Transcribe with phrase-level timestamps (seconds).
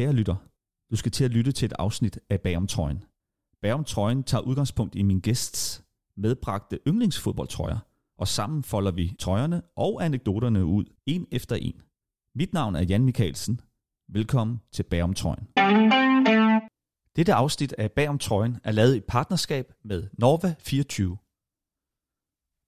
[0.00, 0.36] Kære lytter,
[0.90, 3.04] du skal til at lytte til et afsnit af Bagom Trøjen.
[3.62, 5.84] Bagom Trøjen tager udgangspunkt i min gæsts
[6.16, 7.78] medbragte yndlingsfodboldtrøjer,
[8.18, 11.82] og sammen folder vi trøjerne og anekdoterne ud, en efter en.
[12.34, 13.60] Mit navn er Jan Mikkelsen.
[14.08, 15.46] Velkommen til Bagom Trøjen.
[17.16, 21.16] Dette afsnit af Bagom Trøjen er lavet i partnerskab med Norva 24.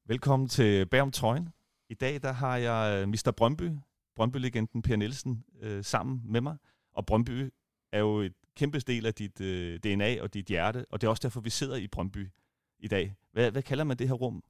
[0.08, 1.48] Velkommen til Bagom Trøjen.
[1.90, 3.32] I dag der har jeg øh, Mr.
[3.36, 3.70] Brøndby,
[4.16, 6.56] Brøndby-legenden Per Nielsen, øh, sammen med mig.
[6.92, 7.52] Og Brøndby
[7.92, 11.10] er jo et kæmpe del af dit øh, DNA og dit hjerte, og det er
[11.10, 12.30] også derfor, vi sidder i Brøndby
[12.78, 13.14] i dag.
[13.32, 14.44] Hvad, hvad kalder man det her rum?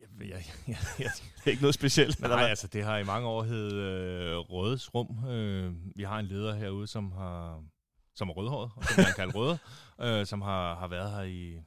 [0.00, 0.28] Jeg, jeg,
[0.68, 2.20] jeg, jeg, Det er ikke noget specielt.
[2.20, 5.28] nej, altså det har i mange år hed øh, Rødes Rum.
[5.28, 7.64] Øh, vi har en leder herude, som har
[8.14, 9.58] som er rødhåret, og som han kaldt Røde,
[10.00, 11.62] øh, som har, har været her i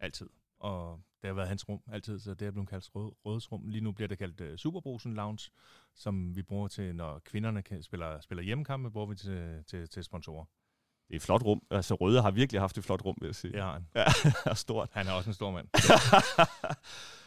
[0.00, 0.28] altid.
[0.58, 3.68] Og det har været hans rum altid, så det er blevet kaldt rød, Rødes Rum.
[3.68, 5.50] Lige nu bliver det kaldt uh, Superbrusen Lounge,
[5.94, 10.04] som vi bruger til, når kvinderne kan, spiller, spiller hjemmekampe, bruger vi til, til, til
[10.04, 10.44] sponsorer.
[11.08, 11.62] Det er et flot rum.
[11.70, 13.52] Altså Røde har virkelig haft et flot rum, vil jeg sige.
[13.52, 13.86] Det har han.
[13.94, 14.90] Ja, stort.
[14.92, 15.68] Han er også en stor mand.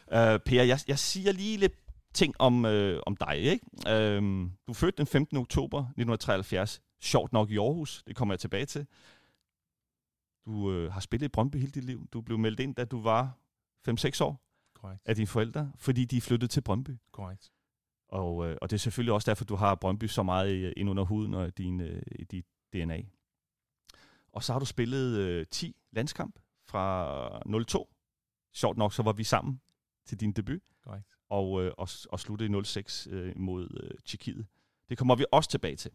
[0.08, 1.74] uh, per, jeg, jeg siger lige lidt
[2.14, 3.38] ting om, øh, om dig.
[3.38, 3.66] Ikke?
[3.88, 4.24] Uh,
[4.68, 5.38] du er født den 15.
[5.38, 6.82] oktober 1973.
[7.02, 8.04] Sjovt nok i Aarhus.
[8.08, 8.88] Det kommer jeg tilbage til.
[10.46, 12.08] Du øh, har spillet i Brøndby hele dit liv.
[12.14, 13.38] Du blev meldt ind, da du var
[13.90, 14.42] 5-6 år
[14.76, 15.02] Korrekt.
[15.06, 16.98] af dine forældre, fordi de flyttede til Brøndby.
[17.12, 17.52] Korrekt.
[18.10, 20.90] Og, øh, og det er selvfølgelig også derfor, du har Brøndby så meget øh, ind
[20.90, 23.02] under huden og din, øh, i dit DNA.
[24.32, 27.94] Og så har du spillet øh, 10 landskamp fra 02.
[28.54, 29.62] Sjovt nok, så var vi sammen
[30.06, 30.62] til din debut.
[30.84, 31.06] Korrekt.
[31.30, 34.48] Og, øh, og, og sluttede i 06 øh, mod øh, Tjekkiet.
[34.90, 35.92] Det kommer vi også tilbage til.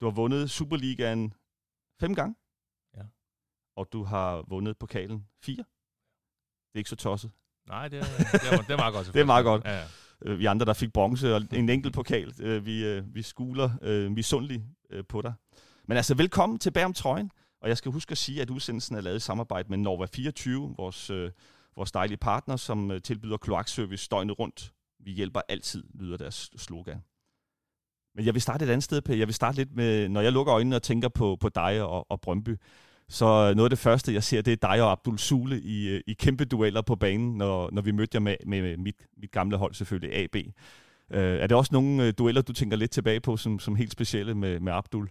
[0.00, 1.34] Du har vundet Superligaen
[2.00, 2.36] fem gange.
[2.96, 3.02] Ja.
[3.76, 5.64] Og du har vundet pokalen fire.
[6.68, 7.30] Det er ikke så tosset.
[7.66, 9.06] Nej, det, er- det, er, det er meget godt.
[9.14, 9.64] Det er meget godt.
[9.64, 9.86] Ja, ja.
[10.24, 13.70] Øh, vi andre, der fik bronze og en enkelt pokal, øh, vi, øh, vi skuler
[13.82, 15.32] øh, misundeligt øh, på dig.
[15.86, 17.30] Men altså, velkommen til om trøjen.
[17.60, 20.74] Og jeg skal huske at sige, at udsendelsen er lavet i samarbejde med Norva 24,
[20.76, 21.30] vores, øh,
[21.76, 24.72] vores dejlige partner, som øh, tilbyder kloakservice døgnet rundt.
[25.00, 27.02] Vi hjælper altid, lyder deres slogan.
[28.14, 29.14] Men jeg vil starte et andet sted, Per.
[29.14, 32.10] Jeg vil starte lidt med, når jeg lukker øjnene og tænker på, på dig og,
[32.10, 32.56] og Brøndby,
[33.08, 33.24] så
[33.54, 36.12] noget af det første, jeg ser, det er dig og Abdul Sule i, øh, i
[36.12, 39.74] kæmpe dueller på banen, når, når vi mødte jer med, med mit, mit gamle hold
[39.74, 40.36] selvfølgelig, AB.
[41.10, 43.92] Uh, er det også nogle uh, dueller, du tænker lidt tilbage på, som, som helt
[43.92, 45.10] specielle med, med Abdul?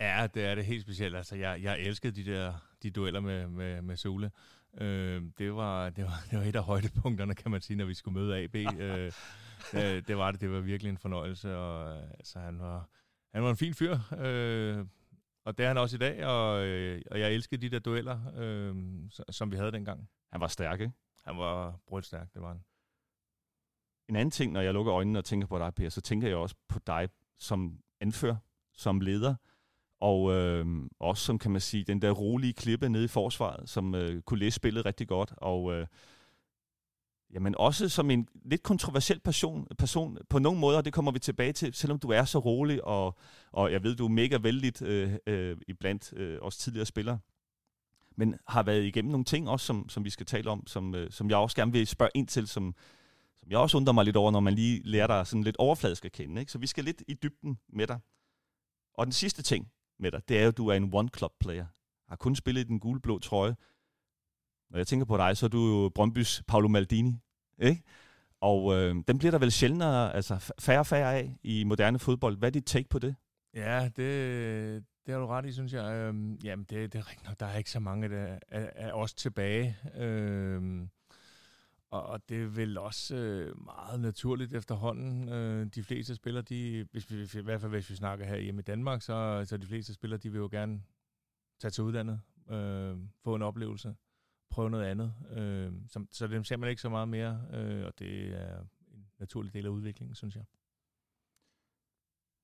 [0.00, 1.16] Ja, det er det helt specielt.
[1.16, 4.30] Altså, jeg, jeg elskede de der de dueller med, med, med Sole.
[4.80, 7.94] Øh, det, var, det, var, det var et af højdepunkterne, kan man sige, når vi
[7.94, 8.54] skulle møde AB.
[8.56, 9.12] øh,
[9.72, 10.40] det, det var det.
[10.40, 11.56] Det var virkelig en fornøjelse.
[11.56, 12.88] Og, altså, han, var,
[13.34, 13.98] han var en fin fyr.
[14.18, 14.84] Øh,
[15.44, 16.26] og det er han også i dag.
[16.26, 18.74] Og, øh, og jeg elskede de der dueller, øh,
[19.30, 20.08] som vi havde dengang.
[20.32, 20.92] Han var stærk, ikke?
[21.24, 22.64] Han var brølstærk, det var han.
[24.08, 26.36] En anden ting, når jeg lukker øjnene og tænker på dig, Per, så tænker jeg
[26.36, 28.36] også på dig som anfører,
[28.72, 29.34] som leder,
[30.00, 30.66] og øh,
[31.00, 34.38] også som, kan man sige, den der rolige klippe nede i forsvaret, som øh, kunne
[34.38, 35.86] læse spillet rigtig godt, og øh,
[37.34, 41.18] jamen også som en lidt kontroversiel person, person på nogle måder, og det kommer vi
[41.18, 43.18] tilbage til, selvom du er så rolig, og,
[43.52, 47.18] og jeg ved, du er mega vældig øh, øh, iblandt øh, os tidligere spillere,
[48.16, 51.10] men har været igennem nogle ting også, som, som vi skal tale om, som, øh,
[51.10, 52.74] som jeg også gerne vil spørge ind til, som,
[53.36, 56.04] som jeg også undrer mig lidt over, når man lige lærer dig sådan lidt overfladisk
[56.04, 56.40] at kende.
[56.40, 56.52] Ikke?
[56.52, 57.98] Så vi skal lidt i dybden med dig.
[58.94, 59.68] Og den sidste ting
[59.98, 61.66] med dig, det er jo, at du er en one-club-player.
[62.08, 63.56] Har kun spillet i den gule-blå trøje.
[64.70, 67.14] Når jeg tænker på dig, så er du jo Brøndbys Paolo Maldini.
[67.58, 67.82] Ikke?
[68.40, 72.36] Og øh, den bliver der vel sjældnere, altså færre og færre af i moderne fodbold.
[72.38, 73.14] Hvad er dit take på det?
[73.54, 75.94] Ja, det, det har du ret i, synes jeg.
[75.94, 77.40] Øhm, jamen, det, det er rigtigt nok.
[77.40, 79.76] Der er ikke så mange der, af, af os tilbage.
[79.96, 80.88] Øhm,
[81.90, 85.28] og, og det er vel også øh, meget naturligt efterhånden.
[85.28, 88.60] Øh, de fleste spillere, de, hvis vi, i hvert fald hvis vi snakker her hjemme
[88.60, 90.82] i Danmark, så, så de fleste spillere, de vil jo gerne
[91.60, 93.94] tage til udlandet, øh, få en oplevelse,
[94.54, 95.14] prøve noget andet.
[95.30, 98.58] Øh, så, så dem ser man ikke så meget mere, øh, og det er
[98.94, 100.44] en naturlig del af udviklingen, synes jeg.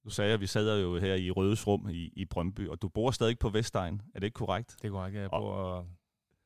[0.04, 2.88] Du sagde, at vi sad jo her i Rødes Rum i, i Brøndby, og du
[2.88, 4.02] bor stadig på Vestegn.
[4.14, 4.76] Er det ikke korrekt?
[4.82, 5.16] Det er korrekt.
[5.16, 5.86] Jeg Og- bor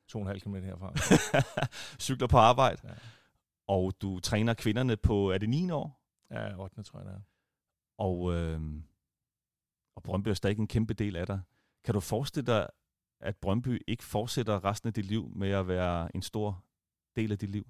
[0.08, 0.93] to og en halv kilometer herfra.
[2.06, 2.81] Cykler på arbejde.
[2.88, 2.94] Ja.
[3.67, 6.00] Og du træner kvinderne på, er det 9 år?
[6.31, 6.82] Ja, 8.
[6.82, 7.20] tror jeg, det er.
[7.99, 8.60] Og, øh,
[9.96, 11.40] og Brøndby er stadig en kæmpe del af dig.
[11.84, 12.69] Kan du forestille dig,
[13.24, 16.64] at Brøndby ikke fortsætter resten af dit liv med at være en stor
[17.16, 17.66] del af dit liv?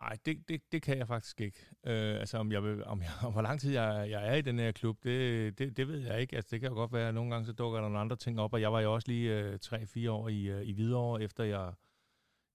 [0.00, 1.58] Nej, det, det, det kan jeg faktisk ikke.
[1.86, 4.42] Øh, altså, om, jeg vil, om, jeg, om hvor lang tid jeg, jeg er i
[4.42, 6.36] den her klub, det, det, det ved jeg ikke.
[6.36, 8.40] Altså, det kan jo godt være, at nogle gange så dukker der nogle andre ting
[8.40, 11.44] op, og jeg var jo også lige øh, 3-4 år i, øh, i Hvidovre, efter
[11.44, 11.72] jeg,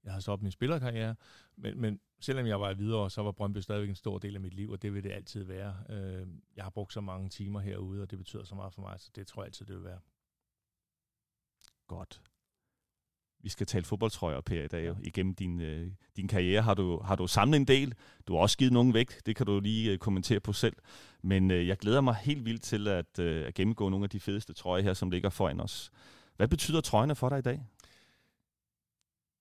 [0.04, 1.16] jeg havde stoppet min spillerkarriere.
[1.58, 4.42] Men, men selvom jeg var i videre, så var Brøndby stadigvæk en stor del af
[4.42, 5.76] mit liv, og det vil det altid være.
[5.90, 9.00] Øh, jeg har brugt så mange timer herude, og det betyder så meget for mig,
[9.00, 10.00] så det tror jeg altid, det vil være.
[11.88, 12.22] Godt.
[13.44, 14.88] Vi skal tale fodboldtrøjer, Per, i dag.
[14.88, 14.96] Jo.
[15.04, 17.94] Igennem din, øh, din karriere har du, har du samlet en del.
[18.28, 19.26] Du har også givet nogen væk.
[19.26, 20.76] Det kan du lige øh, kommentere på selv.
[21.22, 24.20] Men øh, jeg glæder mig helt vildt til at, øh, at gennemgå nogle af de
[24.20, 25.92] fedeste trøjer her, som ligger foran os.
[26.36, 27.62] Hvad betyder trøjerne for dig i dag?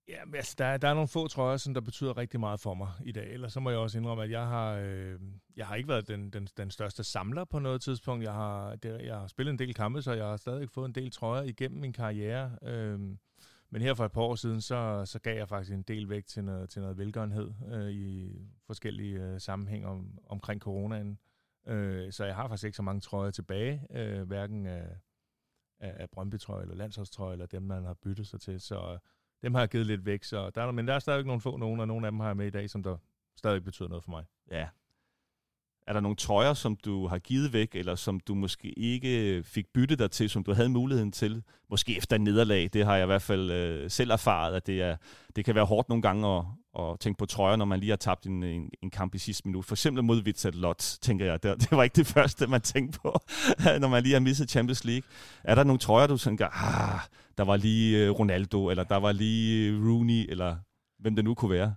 [0.09, 2.75] Ja, men altså, der, der er nogle få trøjer, som der betyder rigtig meget for
[2.75, 3.33] mig i dag.
[3.33, 5.19] Ellers så må jeg også indrømme, at jeg har, øh,
[5.57, 8.25] jeg har ikke været den, den, den største samler på noget tidspunkt.
[8.25, 10.95] Jeg har, det, jeg har spillet en del kampe, så jeg har stadig fået en
[10.95, 12.51] del trøjer igennem min karriere.
[12.63, 13.01] Øh,
[13.73, 16.27] men her for et par år siden, så, så gav jeg faktisk en del væk
[16.27, 18.37] til noget, til noget velgørenhed øh, i
[18.67, 21.19] forskellige øh, sammenhæng om, omkring coronaen.
[21.67, 24.97] Øh, så jeg har faktisk ikke så mange trøjer tilbage, øh, hverken af,
[25.81, 28.61] af, af Brøndby-trøjer eller landsholdstrøjer, eller dem, man har byttet sig til.
[28.61, 28.99] Så øh,
[29.43, 30.25] dem har jeg givet lidt væk.
[30.25, 32.27] Så der er, men der er stadigvæk nogle få nogen, og nogle af dem har
[32.27, 32.97] jeg med i dag, som der
[33.37, 34.25] stadig betyder noget for mig.
[34.51, 34.69] Ja.
[35.87, 39.67] Er der nogle trøjer, som du har givet væk, eller som du måske ikke fik
[39.75, 41.43] byttet dig til, som du havde muligheden til?
[41.71, 42.71] Måske efter en nederlag.
[42.73, 44.97] Det har jeg i hvert fald øh, selv erfaret, at det, er,
[45.37, 46.45] det kan være hårdt nogle gange at,
[46.79, 49.49] at tænke på trøjer, når man lige har tabt en, en, en kamp i sidste
[49.49, 49.65] minut.
[49.65, 51.43] For eksempel mod Vitzat Lot, tænker jeg.
[51.43, 53.21] Det, det var ikke det første, man tænkte på,
[53.81, 55.09] når man lige har misset Champions League.
[55.45, 57.01] Er der nogle trøjer, du tænker, ah,
[57.39, 60.57] der var lige øh, Ronaldo, eller der var lige øh, Rooney, eller
[60.99, 61.75] hvem det nu kunne være?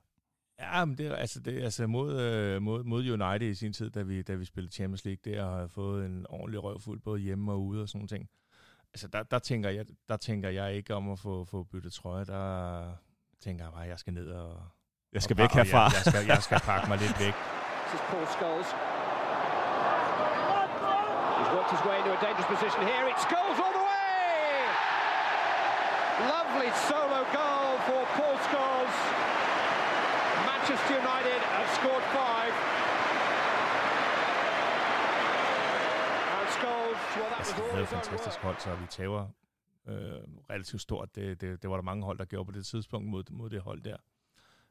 [0.60, 4.02] Ja, men det, altså, det, altså mod, øh, mod, mod United i sin tid, da
[4.02, 7.62] vi, da vi spillede Champions League, der har fået en ordentlig røvfuld, både hjemme og
[7.62, 8.30] ude og sådan ting.
[8.94, 12.26] Altså, der, der, tænker jeg, der tænker jeg ikke om at få, få byttet trøje.
[12.26, 12.46] Der
[13.44, 14.64] tænker jeg bare, at jeg skal ned og...
[15.14, 15.84] Jeg skal og, væk herfra.
[15.84, 17.36] Jeg, jeg, skal, jeg skal pakke mig lidt væk.
[17.88, 18.70] This is Paul Scholes.
[21.40, 23.04] He's worked his way into a dangerous position here.
[23.12, 24.50] It's Scholes all the way!
[26.34, 28.96] Lovely solo goal for Paul Scholes.
[30.66, 32.54] Manchester United have scored five.
[36.58, 39.30] Scholes, well, that Altså, all havde et fantastisk hold, så vi tager
[39.88, 39.96] øh,
[40.50, 41.16] relativt stort.
[41.16, 43.62] Det, det, det var der mange hold, der gjorde på det tidspunkt mod, mod det
[43.62, 43.98] hold der.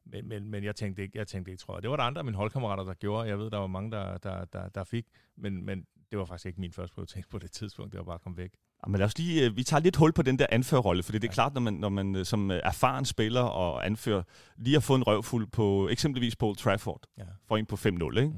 [0.05, 1.83] Men, men, men jeg tænkte ikke, jeg tænkte ikke, tror jeg.
[1.83, 3.29] Det var der andre af mine holdkammerater, der gjorde.
[3.29, 5.07] Jeg ved, der var mange, der, der, der, der fik.
[5.37, 7.93] Men, men det var faktisk ikke min første prioritet på det tidspunkt.
[7.93, 8.55] Det var bare at komme væk.
[8.87, 11.13] Ja, men lad os lige, øh, vi tager lidt hul på den der anførerrolle, for
[11.13, 14.23] det er klart, når man, når man øh, som øh, erfaren spiller og anfører
[14.57, 17.23] lige har fået en røvfuld på eksempelvis på Old Trafford, Ja.
[17.49, 18.29] for en på 5-0, ikke?
[18.29, 18.35] Mm.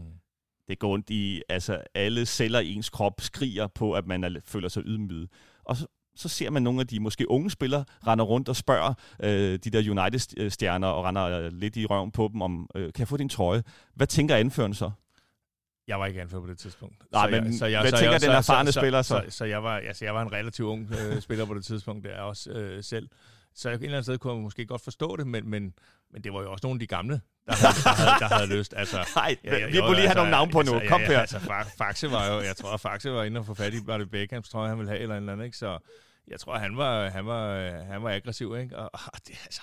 [0.69, 4.31] Det går ondt i, altså alle celler i ens krop skriger på, at man er,
[4.45, 5.29] føler sig ydmyget.
[5.65, 8.95] Og så, så ser man nogle af de måske unge spillere render rundt og spørger
[9.23, 13.09] øh, de der United-stjerner og render lidt i røven på dem om, øh, kan jeg
[13.09, 13.63] få din trøje?
[13.95, 14.91] Hvad tænker anføreren så?
[15.89, 17.13] Jeg var ikke anført på det tidspunkt.
[17.13, 19.23] Nej, men hvad tænker den erfarne spiller så?
[19.29, 22.05] Så, så, jeg, var, altså, jeg var en relativt ung øh, spiller på det tidspunkt,
[22.05, 23.09] der også øh, selv.
[23.55, 25.75] Så et eller andet sted kunne jeg måske godt forstå det, men, men,
[26.13, 28.59] men det var jo også nogle af de gamle, der havde, der havde, der havde
[28.59, 28.75] lyst.
[28.77, 30.75] Altså, Nej, ja, vi må lige have altså, nogle navn på nu.
[30.75, 31.13] altså, Kom ja, her.
[31.15, 33.77] ja, Altså, Fa- Faxe var jo, jeg tror, Faxe var inde og få fat i,
[33.85, 35.57] var det Beckhams trøje, han ville have, eller en eller andet, ikke?
[35.57, 35.79] Så
[36.29, 38.79] jeg tror, han var, han var, han var aggressiv, ikke?
[38.79, 39.63] Og, og det, altså,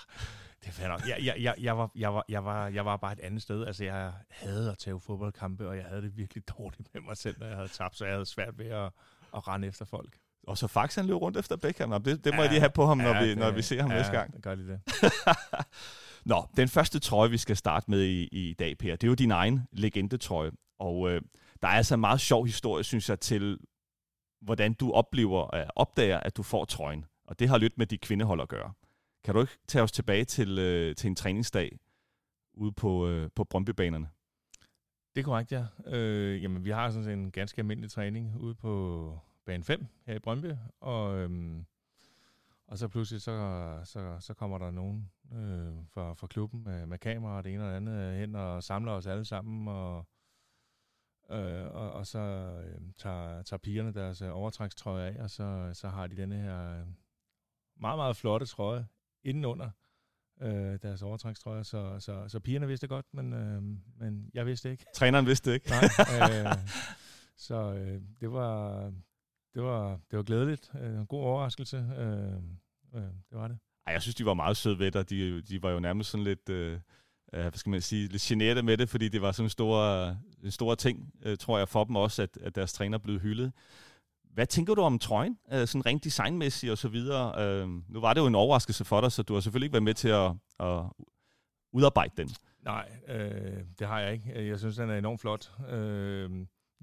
[0.64, 0.88] det er fair.
[1.08, 3.66] Jeg, jeg, jeg, jeg, var, jeg, var, jeg, var, jeg var bare et andet sted.
[3.66, 7.40] Altså, jeg havde at tage fodboldkampe, og jeg havde det virkelig dårligt med mig selv,
[7.40, 8.92] når jeg havde tabt, så jeg havde svært ved at,
[9.36, 10.18] at rende efter folk.
[10.48, 12.04] Og så faktisk han løb rundt efter Beckham.
[12.04, 13.92] Det, det må jeg lige have på ham, når, vi, det- når vi ser ham
[13.92, 14.34] ja, næste gang.
[14.34, 14.82] det gør lige det.
[16.26, 19.14] Nå, den første trøje, vi skal starte med i, i dag, Per, det er jo
[19.14, 20.52] din egen legendetrøje.
[20.80, 21.22] Og øh,
[21.62, 23.58] der er altså en meget sjov historie, synes jeg, til
[24.42, 27.06] hvordan du oplever, øh, opdager, at du får trøjen.
[27.28, 28.74] Og det har lidt med de kvindehold at gøre.
[29.24, 31.80] Kan du ikke tage os tilbage til, øh, til en træningsdag
[32.54, 34.10] ude på, øh, på Brøndbybanerne?
[35.16, 35.66] Det er korrekt, ja.
[35.86, 40.20] Øh, jamen, vi har sådan en ganske almindelig træning ude på bane 5 her i
[40.20, 41.66] Brøndby, og, øhm,
[42.68, 46.98] og så pludselig så, så, så kommer der nogen øh, fra, fra klubben med, med
[46.98, 50.08] kamera og det ene og det andet hen og samler os alle sammen, og,
[51.32, 55.90] øh, og, og så øh, tager, tager pigerne deres øh, overtrækstrøje af, og så, så
[55.90, 56.86] har de denne her
[57.76, 58.88] meget, meget flotte trøje
[59.24, 59.70] indenunder
[60.42, 63.62] øh, deres overtrækstrøje, så, så, så pigerne vidste det godt, men, øh,
[64.00, 64.86] men jeg vidste ikke.
[64.96, 65.70] Træneren vidste det ikke.
[65.70, 65.84] Nej,
[66.52, 66.58] øh,
[67.38, 68.84] så øh, det var
[69.54, 70.72] det var det var glædeligt.
[70.82, 71.78] Øh, en god overraskelse.
[71.78, 73.58] Øh, øh, det var det.
[73.88, 75.10] Ej, jeg synes, de var meget søde ved dig.
[75.10, 76.80] De, de var jo nærmest sådan lidt, øh,
[77.34, 80.08] øh, hvad skal man sige, lidt generte med det, fordi det var sådan en stor,
[80.44, 83.52] en stor ting, øh, tror jeg, for dem også, at, at deres træner blev hyldet.
[84.34, 87.42] Hvad tænker du om trøjen, øh, sådan rent designmæssigt og så videre?
[87.46, 89.84] Øh, nu var det jo en overraskelse for dig, så du har selvfølgelig ikke været
[89.84, 90.82] med til at, at
[91.74, 92.30] udarbejde den.
[92.66, 94.48] Nej, øh, det har jeg ikke.
[94.48, 95.52] Jeg synes, den er enormt flot.
[95.70, 96.30] Øh,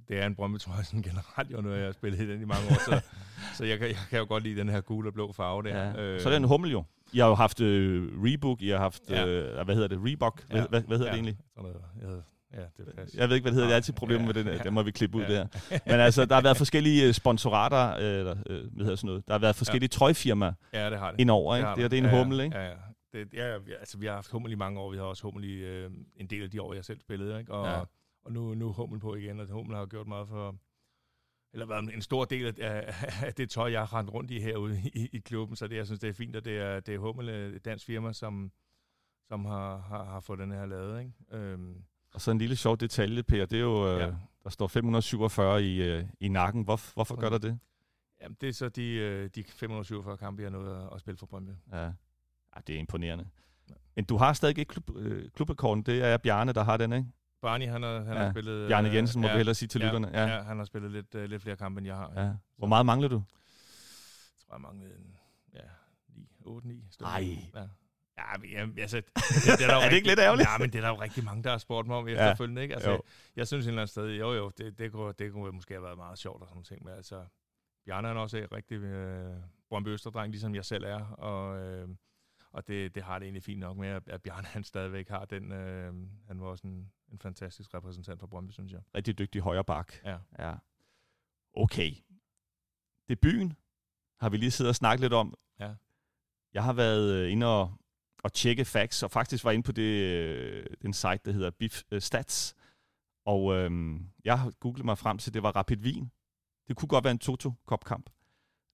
[0.08, 2.64] det er en jeg, sådan generelt, jo, når jeg har spillet i den i mange
[2.70, 3.00] år, så,
[3.56, 5.84] så jeg, kan, jeg kan jo godt lide den her gule og blå farve der.
[5.84, 6.02] Ja.
[6.02, 6.84] Øh, så er det en hummel jo.
[7.12, 9.26] I har jo haft øh, Reebok, I har haft, ja.
[9.26, 10.46] øh, hvad hedder det, Reebok?
[10.46, 10.66] Hvad, Ja.
[10.66, 11.16] hvad, hvad hedder ja.
[11.16, 11.38] det egentlig?
[11.54, 12.16] Sådan noget.
[12.16, 12.22] Jeg
[12.54, 13.18] ja, det passer.
[13.20, 13.68] Jeg ved ikke, hvad det hedder.
[13.68, 14.46] Det er altid problemer Ja, med den.
[14.46, 14.58] ja.
[14.58, 15.32] Det må vi klippe ud Ja.
[15.34, 15.46] der.
[15.86, 19.26] Men altså, der har været forskellige øh, sponsorater, øh, eller øh, hvad hedder sådan noget.
[19.26, 19.98] Der har været forskellige ja.
[19.98, 21.20] trøjfirmaer Ja, det har det.
[21.20, 21.68] indover, ikke?
[21.68, 22.56] Det, er, det er en ja, hummel, ikke?
[22.58, 22.74] Ja, ja.
[23.12, 24.90] Det, ja, altså, vi har haft hummel i mange år.
[24.90, 27.38] Vi har også hummel i øh, en del af de år, jeg selv spillede.
[27.40, 27.52] Ikke?
[27.52, 27.80] Og, Ja.
[28.24, 30.56] og nu, nu er hummel på igen, og hummel har gjort meget for...
[31.52, 34.80] Eller været en stor del af, af, det tøj, jeg har rendt rundt i herude
[34.94, 35.56] i, i klubben.
[35.56, 37.64] Så det, jeg synes, det er fint, at det er, det er Hummel, øh, et
[37.64, 38.52] dansk firma, som,
[39.28, 41.00] som har, har, har fået den her lavet.
[41.00, 41.12] Ikke?
[41.32, 41.74] Øhm,
[42.14, 43.46] Og så en lille sjov detalje, Per.
[43.46, 44.10] Det er jo, øh, Ja.
[44.44, 46.62] der står 547 i, øh, i nakken.
[46.64, 47.58] Hvor, hvorfor gør der det?
[48.22, 51.18] jamen, det er så de, øh, de 547 kampe, jeg har nået at, at spille
[51.18, 51.50] for Brøndby.
[51.72, 51.82] Ja.
[51.84, 51.90] ja,
[52.66, 53.26] det er imponerende.
[53.96, 55.82] Men du har stadig ikke klub, øh, klubrekorden.
[55.82, 57.06] Det er Bjarne, der har den, ikke?
[57.42, 58.22] Barney, han har, han Ja.
[58.22, 58.68] har spillet...
[58.68, 60.08] Bjarne Jensen må ja, vi hellere sige til ja, lytterne.
[60.12, 60.26] Ja.
[60.26, 62.12] Ja, han har spillet lidt, øh, lidt flere kampe, end jeg har.
[62.16, 62.32] ja.
[62.56, 63.14] Hvor meget mangler du?
[63.14, 65.16] Jeg tror, jeg manglede en,
[65.54, 65.60] ja,
[66.16, 67.36] 9, 8, 9 Ej.
[67.54, 67.60] Ja.
[68.20, 69.06] Ja, men, jamen, altså, det,
[69.58, 70.48] det, er, der jo Er det ikke lidt ærgerligt?
[70.48, 72.74] Ja, men det er der jo rigtig mange, der har spurgt mig om efterfølgende, ikke?
[72.74, 73.02] Altså, Jo.
[73.36, 75.82] jeg synes et eller andet sted, jo jo, det, det, kunne, det kunne måske have
[75.82, 77.24] været meget sjovt og sådan ting, men altså,
[77.86, 79.36] Bjarne er også en rigtig øh,
[79.68, 81.88] Brøndby Østerdreng, ligesom jeg selv er, og, øh,
[82.52, 85.24] og det, det har det egentlig fint nok med, at, at Bjarne han stadigvæk har
[85.24, 85.92] den, øh,
[86.26, 88.80] han var også en, en fantastisk repræsentant for Brøndby, synes jeg.
[88.94, 89.92] Rigtig dygtig højre bak.
[90.04, 90.16] Ja.
[90.38, 90.54] Ja.
[91.54, 91.90] Okay.
[93.08, 93.56] Debuten
[94.20, 95.34] har vi lige siddet og snakket lidt om.
[95.60, 95.74] Ja.
[96.54, 97.74] Jeg har været øh, inde og,
[98.24, 101.82] og tjekke facts, og faktisk var inde på det, øh, den site, der hedder Bif
[101.90, 102.54] øh, Stats.
[103.26, 106.10] Og øh, jeg har googlet mig frem til, det var Rapid Wien.
[106.68, 108.10] Det kunne godt være en Toto-kopkamp,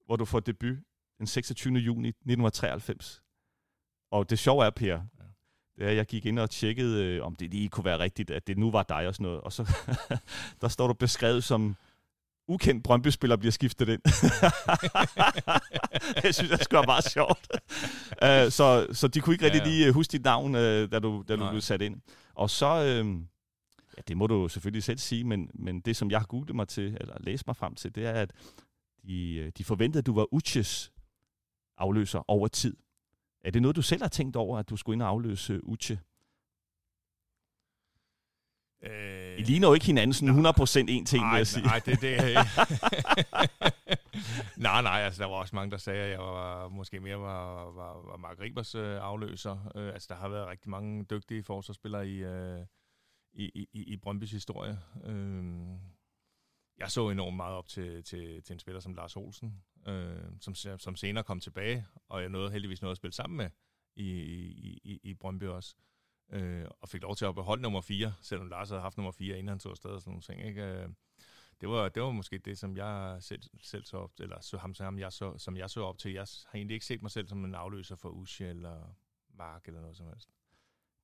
[0.06, 0.76] hvor du får debut
[1.18, 1.74] den 26.
[1.74, 3.22] juni 1993.
[4.10, 5.84] Og det sjove er, Per, ja.
[5.84, 8.58] er, jeg gik ind og tjekkede, øh, om det lige kunne være rigtigt, at det
[8.58, 9.40] nu var dig og sådan noget.
[9.40, 9.72] Og så
[10.60, 11.76] der står du beskrevet som
[12.48, 14.00] ukendt Brøndby-spiller bliver skiftet ind.
[16.24, 17.48] jeg synes, det skulle være meget sjovt.
[18.22, 19.70] uh, så, så de kunne ikke rigtig Ja, ja.
[19.70, 21.50] lige øh, huske dit navn, uh, da du, da du Nej.
[21.50, 22.00] blev sat ind.
[22.34, 23.20] Og så, uh,
[23.96, 26.68] ja, det må du selvfølgelig selv sige, men, men det, som jeg har googlet mig
[26.68, 28.32] til, eller læst mig frem til, det er, at
[29.06, 30.92] de, de forventede, at du var Uches
[31.78, 32.76] afløser over tid.
[33.44, 35.98] Er det noget, du selv har tænkt over, at du skulle ind og afløse Uche?
[38.90, 41.66] Øh, I ligner jo ikke hinanden sådan 100% en ting, vil nej, jeg sige.
[41.66, 42.44] Nej, det, det er
[44.56, 47.70] Nej, nej, altså der var også mange, der sagde, at jeg var, måske mere var,
[47.70, 49.70] var, var Mark Ribers øh, afløser.
[49.76, 52.60] Øh, altså der har været rigtig mange dygtige forsvarsspillere i, øh,
[53.32, 54.78] i, i, i i Brøndbys historie.
[55.04, 55.44] Øh,
[56.78, 60.78] jeg så enormt meget op til, til, til en spiller som Lars Olsen, øh, som,
[60.78, 63.50] som senere kom tilbage, og jeg nåede heldigvis noget at spille sammen med
[63.96, 65.76] i, i, i, i Brøndby også.
[65.78, 65.82] Øh,
[66.80, 69.48] og fik lov til at beholde nummer 4, selvom Lars havde haft nummer 4, inden
[69.48, 70.44] han tog afsted og sådan nogle ting.
[70.48, 70.62] Ikke?
[70.62, 70.88] Øh,
[71.60, 74.74] det var, det var måske det, som jeg selv, selv så op eller så ham,
[74.74, 76.12] som jeg så, som jeg så op til.
[76.12, 78.96] Jeg har egentlig ikke set mig selv som en afløser for Ushe eller
[79.34, 80.28] Mark eller noget som helst.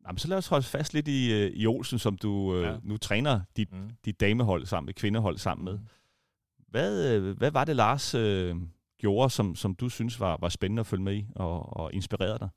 [0.07, 2.77] Jamen, så lad os holde fast lidt i, øh, i Olsen, som du øh, Ja.
[2.83, 3.91] nu træner dit, Mm.
[4.05, 5.79] dit damehold sammen med, kvindehold sammen med.
[6.69, 8.57] Hvad, øh, hvad var det, Lars øh,
[8.99, 12.39] gjorde, som, som du synes var, var spændende at følge med i og, og inspirerede
[12.39, 12.49] dig?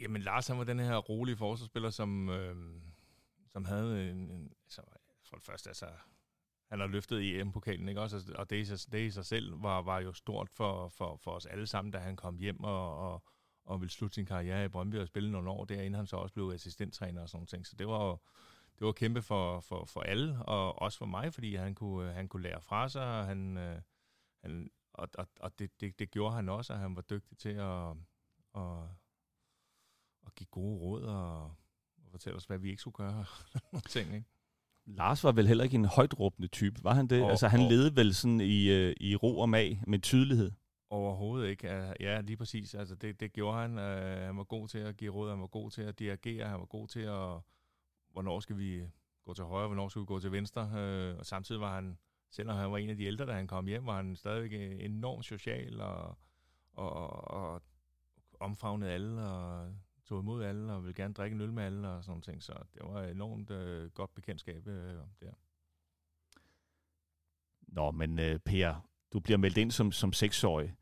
[0.00, 2.56] Jamen, Lars han var den her rolige forsvarsspiller, som, øh,
[3.48, 4.82] som havde en, en altså,
[5.28, 5.86] for det første, altså,
[6.70, 8.16] han har løftet EM-pokalen, ikke også?
[8.16, 11.46] Altså, og det det i sig selv var, var jo stort for, for, for os
[11.46, 13.22] alle sammen, da han kom hjem og, og,
[13.64, 16.16] og ville slutte sin karriere i Brøndby og spille nogle år der, inden han så
[16.16, 17.66] også blev assistenttræner og sådan ting.
[17.66, 18.18] Så det var jo
[18.78, 22.28] det var kæmpe for, for, for alle, og også for mig, fordi han kunne, han
[22.28, 23.80] kunne lære fra sig, og, han, øh,
[24.42, 27.48] han, og, og, og det, det, det gjorde han også, og han var dygtig til
[27.48, 27.90] at,
[28.56, 28.88] at,
[30.30, 31.42] at give gode råd og,
[32.04, 33.24] og fortælle os, hvad vi ikke skulle gøre.
[33.88, 34.26] Ting, ikke?
[34.86, 37.22] Lars var vel heller ikke en højt råbende type, var han det?
[37.22, 40.52] Og- altså, han og- levede vel sådan i, øh, i ro og mag med tydelighed.
[40.90, 41.66] Overhovedet ikke.
[41.66, 42.74] Ja, Ja, lige præcis.
[42.74, 43.70] Altså, det, det gjorde han.
[43.78, 46.60] Uh, han var god til at give råd, han var god til at dirigere, han
[46.60, 47.38] var god til at,
[48.12, 48.82] hvornår skal vi
[49.24, 50.62] gå til højre, hvornår skal vi gå til venstre.
[50.62, 51.98] Uh, og samtidig var han,
[52.30, 54.84] selvom han var en af de ældre, da han kom hjem, var han stadigvæk øh,
[54.84, 56.18] enormt social og,
[56.72, 57.62] og, og
[58.40, 59.68] omfavnede alle og
[60.10, 62.42] tog imod alle og ville gerne drikke en øl med alle og sådan ting.
[62.42, 65.32] Så det var et enormt øh, godt bekendtskab øh, der.
[67.68, 70.74] Nå, men øh, Per, du bliver meldt ind som, som seksårig.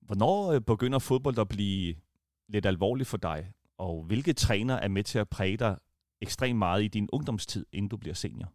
[0.00, 1.94] Hvornår øh, begynder fodbold at blive
[2.48, 3.52] lidt alvorligt for dig?
[3.78, 5.78] Og hvilke træner er med til at præge dig
[6.20, 8.52] ekstremt meget i din ungdomstid, inden du bliver senior?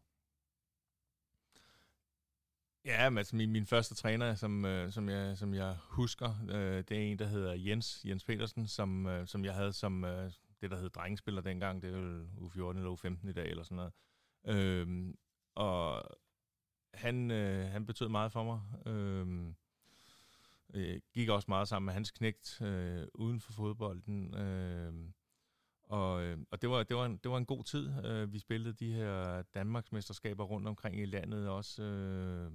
[2.85, 6.77] Ja, men altså min, min første træner, som, øh, som, jeg, som jeg husker, øh,
[6.77, 10.31] det er en, der hedder Jens, Jens Petersen, som, øh, som jeg havde som øh,
[10.61, 11.81] det, der hed drengespiller dengang.
[11.81, 13.93] Det er jo U14 eller U15 i dag, eller sådan noget.
[14.47, 15.13] Øh,
[15.55, 16.03] og
[16.93, 18.87] han, øh, han betød meget for mig.
[18.93, 19.53] Øh,
[20.73, 24.35] øh, gik også meget sammen med hans knægt øh, uden for fodbolden.
[24.35, 24.93] Øh,
[25.83, 28.05] og, øh, og det, var, det, var en, det var en god tid.
[28.05, 31.83] Øh, vi spillede de her Danmarksmesterskaber rundt omkring i landet også.
[31.83, 32.51] Øh,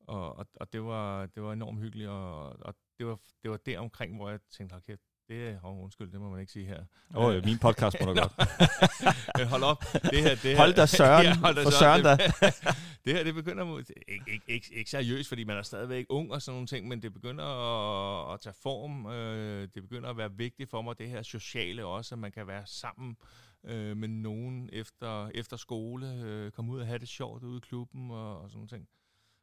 [0.00, 3.56] og, og, og det, var, det var enormt hyggeligt, og, og det, var, det var
[3.56, 6.52] der omkring, hvor jeg tænkte, at kæft, det er, oh, undskyld, det må man ikke
[6.52, 6.84] sige her.
[7.14, 9.48] Åh, oh, min podcast må du godt.
[9.48, 9.84] hold op.
[9.92, 12.16] Det her, det her, hold da søren, ja, hold da for søren da.
[13.04, 16.42] det her, det begynder, ikke, ikke, ikke, ikke seriøst, fordi man er stadigvæk ung og
[16.42, 19.06] sådan nogle ting, men det begynder at, at tage form.
[19.06, 22.46] Øh, det begynder at være vigtigt for mig, det her sociale også, at man kan
[22.46, 23.16] være sammen
[23.64, 27.60] øh, med nogen efter, efter skole, øh, komme ud og have det sjovt ude i
[27.60, 28.88] klubben og, og sådan nogle ting.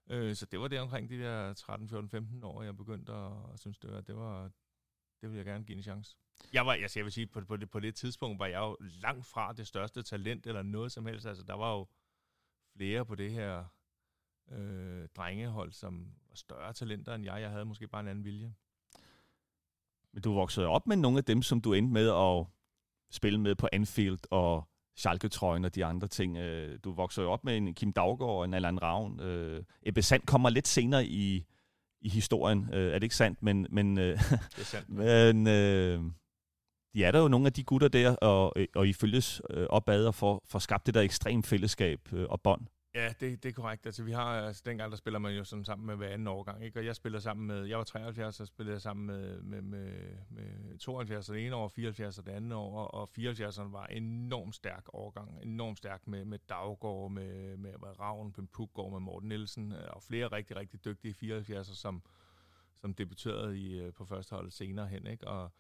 [0.09, 3.31] Øh, så det var det omkring de der 13, 14, 15 år, jeg begyndte at,
[3.53, 4.49] at synes, det var, det var,
[5.21, 6.17] det vil jeg gerne give en chance.
[6.53, 8.77] Jeg var, altså jeg vil sige, på, på, det, på det tidspunkt var jeg jo
[8.79, 11.25] langt fra det største talent eller noget som helst.
[11.25, 11.87] Altså, der var jo
[12.75, 13.65] flere på det her
[14.51, 17.41] øh, drengehold, som var større talenter end jeg.
[17.41, 18.53] Jeg havde måske bare en anden vilje.
[20.13, 22.45] Men du voksede op med nogle af dem, som du endte med at
[23.11, 26.37] spille med på Anfield og Schalke-trøjen og de andre ting.
[26.37, 29.19] Øh, du voksede jo op med en Kim Daggaard og en Allan Ravn.
[29.19, 31.45] Øh, Ebbe Sand kommer lidt senere i,
[32.01, 32.69] i historien.
[32.73, 33.43] Øh, er det ikke sandt?
[33.43, 34.13] Men, men, det
[34.57, 34.89] er sandt.
[35.03, 36.01] men øh,
[36.93, 40.15] de er der jo nogle af de gutter der, og, og I følges opad og
[40.15, 41.99] får, får skabt det der ekstrem fællesskab
[42.29, 42.61] og bånd.
[42.97, 43.85] Ja, det, det er korrekt.
[43.85, 46.65] Altså, vi har, altså, dengang der spiller man jo sådan sammen med hver anden årgang,
[46.65, 46.79] ikke?
[46.79, 50.17] og jeg spiller sammen med, jeg var 73, så spillede jeg sammen med, med, med,
[50.29, 54.85] med 72 det ene år, 74 og det andet år, og 74'eren var enormt stærk
[54.93, 59.71] årgang, enormt stærk med, med Daggaard, med, med, med Ravn, Pim Pukgaard, med Morten Nielsen,
[59.71, 62.03] øh, og flere rigtig, rigtig dygtige 74'er, som,
[62.75, 65.27] som debuterede i, øh, på førsteholdet senere hen, ikke?
[65.27, 65.51] Og,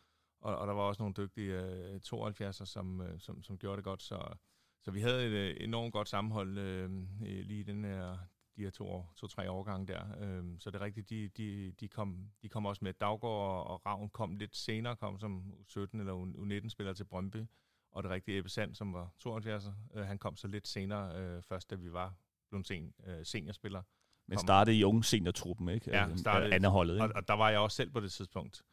[0.41, 3.83] og, og der var også nogle dygtige øh, uh, 72'er, som, som, som gjorde det
[3.83, 4.35] godt, så
[4.83, 6.89] så vi havde et øh, enormt godt sammenhold øh,
[7.21, 8.17] lige den her,
[8.57, 10.03] de her to, to-tre årgange der.
[10.19, 12.93] Øh, så det er rigtigt, de, de, de, kom, de kom også med.
[12.93, 17.45] Daggaard og, og Ravn kom lidt senere, kom som 17 eller U19-spiller til Brøndby.
[17.91, 19.65] Og det rigtige Ebbe Sand, som var 72,
[19.95, 22.15] øh, han kom så lidt senere, øh, først da vi var
[22.49, 23.83] blevet sen, øh, seniorspiller.
[24.27, 25.91] Men startede i unge seniortruppen, ikke?
[25.91, 26.53] Ja, øh, startede.
[26.53, 27.03] Andet holdet, ikke?
[27.03, 28.63] Og, og der var jeg også selv på det tidspunkt.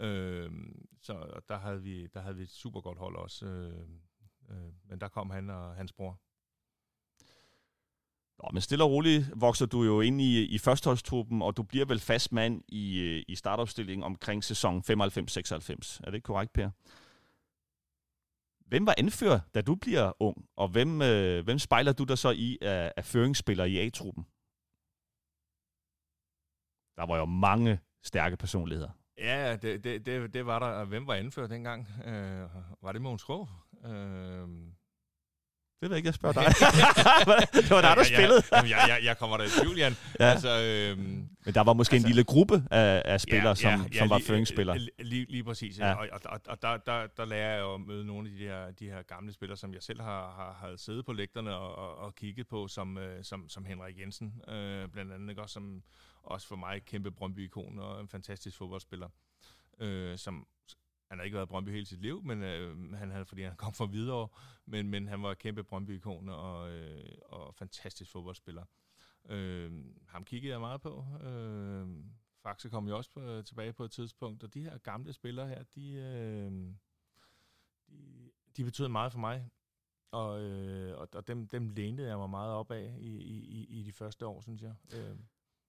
[0.00, 0.50] Øh,
[1.02, 3.46] så der havde, vi, der havde vi et super godt hold også.
[3.46, 3.88] Øh,
[4.50, 6.20] Øh, men der kom han og hans bror.
[8.42, 11.84] Nå, men stille og roligt vokser du jo ind i, i førsteholdstruppen, og du bliver
[11.84, 14.90] vel fast mand i, i startopstillingen omkring sæson 95-96.
[14.90, 16.70] Er det ikke korrekt, Per?
[18.68, 22.30] Hvem var anfører, da du bliver ung, og hvem, øh, hvem spejler du dig så
[22.30, 24.24] i af, af føringsspillere i A-truppen?
[26.96, 28.90] Der var jo mange stærke personligheder.
[29.18, 30.84] Ja, det, det, det, det var der.
[30.84, 31.88] Hvem var anfører dengang?
[32.04, 32.48] Øh,
[32.82, 33.48] var det Mogens Krog?
[33.84, 34.48] Øh,
[35.80, 36.44] det ved jeg ikke, jeg spørger dig.
[37.62, 38.42] det var dig, der spillede.
[38.52, 39.96] Ja, jeg, jeg, jeg kommer der i tvivl, Jan.
[40.20, 40.24] Ja.
[40.24, 43.70] Altså, øhm, Men der var måske altså, en lille gruppe af, af spillere, ja, som,
[43.70, 44.78] ja, ja, som var føringsspillere.
[44.78, 45.78] Lige, lige, lige præcis.
[45.78, 45.92] Ja.
[45.94, 48.70] Og, og, og der, der, der lærer jeg jo at møde nogle af de her,
[48.70, 51.96] de her gamle spillere, som jeg selv har, har, har siddet på lægterne og, og,
[51.96, 55.42] og kigget på, som, øh, som, som Henrik Jensen, øh, blandt andet, ikke?
[55.42, 55.82] Også, som
[56.22, 59.08] også for mig kæmpe Brøndby-ikon og en fantastisk fodboldspiller,
[59.80, 60.46] øh, som
[61.08, 63.72] han har ikke været Brøndby hele sit liv, men øh, han havde, fordi han kom
[63.72, 64.28] fra videre,
[64.66, 68.64] men, men han var kæmpe Brøndby-ikon og, øh, og fantastisk fodboldspiller.
[69.28, 69.72] Øh,
[70.06, 71.04] ham kiggede jeg meget på.
[71.22, 71.88] Øh,
[72.42, 75.48] Faxe kom jo også på, øh, tilbage på et tidspunkt, og de her gamle spillere
[75.48, 76.52] her, de, øh,
[77.88, 79.50] de, de betyder meget for mig.
[80.10, 83.82] Og, øh, og, og dem, dem lænede jeg mig meget op af i, i, i
[83.82, 84.74] de første år, synes jeg.
[84.94, 85.16] Øh.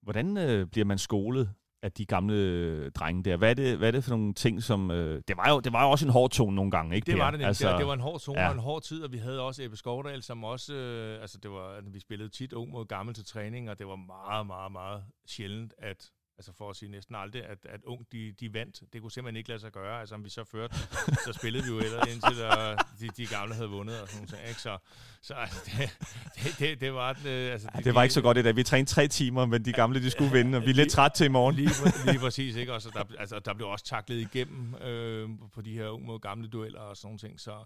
[0.01, 3.37] Hvordan øh, bliver man skolet af de gamle drenge der.
[3.37, 4.91] Hvad er det, hvad er det for nogle ting, som...
[4.91, 7.11] Øh, det, var jo, det var jo også en hård tone nogle gange, ikke?
[7.11, 8.47] Det var det, altså, det, det var en hård tone ja.
[8.47, 10.73] og en hård tid, og vi havde også Ebbe Skovdal, som også...
[10.73, 13.95] Øh, altså, det var, vi spillede tit ung mod gammel til træning, og det var
[13.95, 16.09] meget, meget, meget sjældent, at
[16.39, 18.83] altså for at sige næsten aldrig, at, at ung de, de vandt.
[18.93, 19.99] Det kunne simpelthen ikke lade sig gøre.
[19.99, 20.75] Altså om vi så førte,
[21.25, 24.47] så spillede vi jo ellers indtil der, de, de gamle havde vundet og sådan noget.
[24.49, 24.61] Ikke?
[24.61, 24.77] Så,
[25.21, 25.97] så altså, det,
[26.35, 27.13] det, det, det var...
[27.13, 28.55] Det, altså, ja, det var ikke så godt i dag.
[28.55, 31.11] Vi trænede tre timer, men de gamle de skulle vinde, og vi er lidt træt
[31.11, 31.55] til i morgen.
[31.55, 31.69] Lige,
[32.05, 32.73] lige præcis, ikke?
[32.73, 36.19] Og så der, altså, der blev også taklet igennem øh, på de her unge mod
[36.19, 37.39] gamle dueller og sådan ting.
[37.39, 37.65] Så,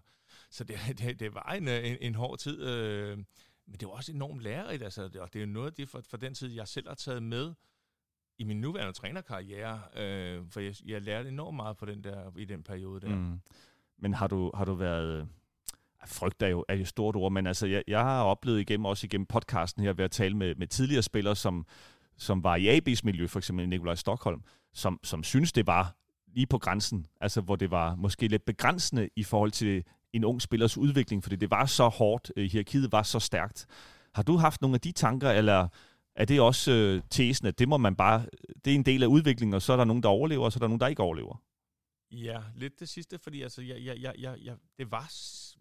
[0.50, 2.64] så det, det, det var en, en, en hård tid.
[2.64, 3.18] Øh,
[3.68, 6.02] men det var også enormt lærerigt, altså, og det er jo noget af det for,
[6.10, 7.54] for den tid, jeg selv har taget med,
[8.38, 12.46] i min nuværende trænerkarriere, øh, for jeg, jeg lærte enormt meget på den der, i
[12.46, 13.16] den periode der.
[13.16, 13.40] Mm.
[13.98, 15.28] Men har du, har du været,
[16.06, 19.06] frygt er jo, er jo stort ord, men altså, jeg, jeg har oplevet igennem, også
[19.06, 21.66] igennem podcasten her, ved at tale med, med tidligere spillere, som,
[22.18, 24.44] som var i AB's miljø, for eksempel Nikolaj Stockholm,
[24.74, 25.96] som, som synes, det var
[26.28, 30.42] lige på grænsen, altså hvor det var måske lidt begrænsende i forhold til en ung
[30.42, 33.66] spillers udvikling, fordi det var så hårdt, øh, hierarkiet var så stærkt.
[34.16, 35.68] Har du haft nogle af de tanker, eller
[36.16, 38.26] er det også øh, tesen, at det må man bare
[38.66, 40.58] det er en del af udviklingen, og så er der nogen, der overlever, og så
[40.58, 41.42] er der nogen, der ikke overlever.
[42.12, 45.12] Ja, lidt det sidste, fordi altså, jeg, jeg, jeg, jeg, jeg, det var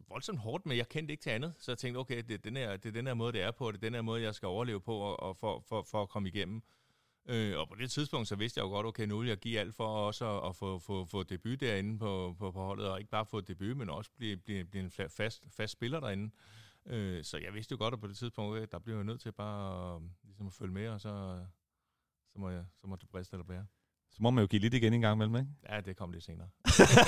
[0.09, 1.55] voldsomt hårdt, men jeg kendte ikke til andet.
[1.59, 3.51] Så jeg tænkte, okay, det er den her, det er den her måde, det er
[3.51, 6.03] på, det er den her måde, jeg skal overleve på og, og for, for, for
[6.03, 6.63] at komme igennem.
[7.29, 9.61] Øh, og på det tidspunkt, så vidste jeg jo godt, okay, nu vil jeg give
[9.61, 12.99] alt for også at, at få, få, få debut derinde på, på, på holdet, og
[12.99, 16.25] ikke bare få debut, men også blive, blive, blive en fast, fast spiller derinde.
[16.25, 16.62] Øh,
[17.23, 19.33] så jeg vidste jo godt, at på det tidspunkt, okay, der bliver jeg nødt til
[19.33, 21.45] bare at, ligesom at følge med, og så,
[22.33, 23.67] så, må, jeg, så må det briste eller bære.
[24.11, 25.51] Så må man jo give lidt igen en gang imellem, ikke?
[25.69, 26.49] Ja, det kom lidt senere.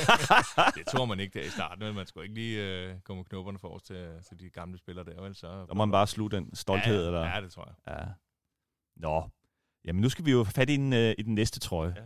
[0.77, 3.59] det tror man ikke der i starten, men man skulle ikke lige øh, komme knopperne
[3.59, 5.35] for os til, til de gamle spillere der, vel?
[5.35, 7.27] Så, der må man bare slutte den stolthed, ja, eller?
[7.27, 7.99] Ja, det tror jeg.
[7.99, 8.07] Ja.
[8.97, 9.31] Nå,
[9.85, 11.95] jamen nu skal vi jo fat i den, øh, i den næste trøje.
[11.97, 12.05] Ja.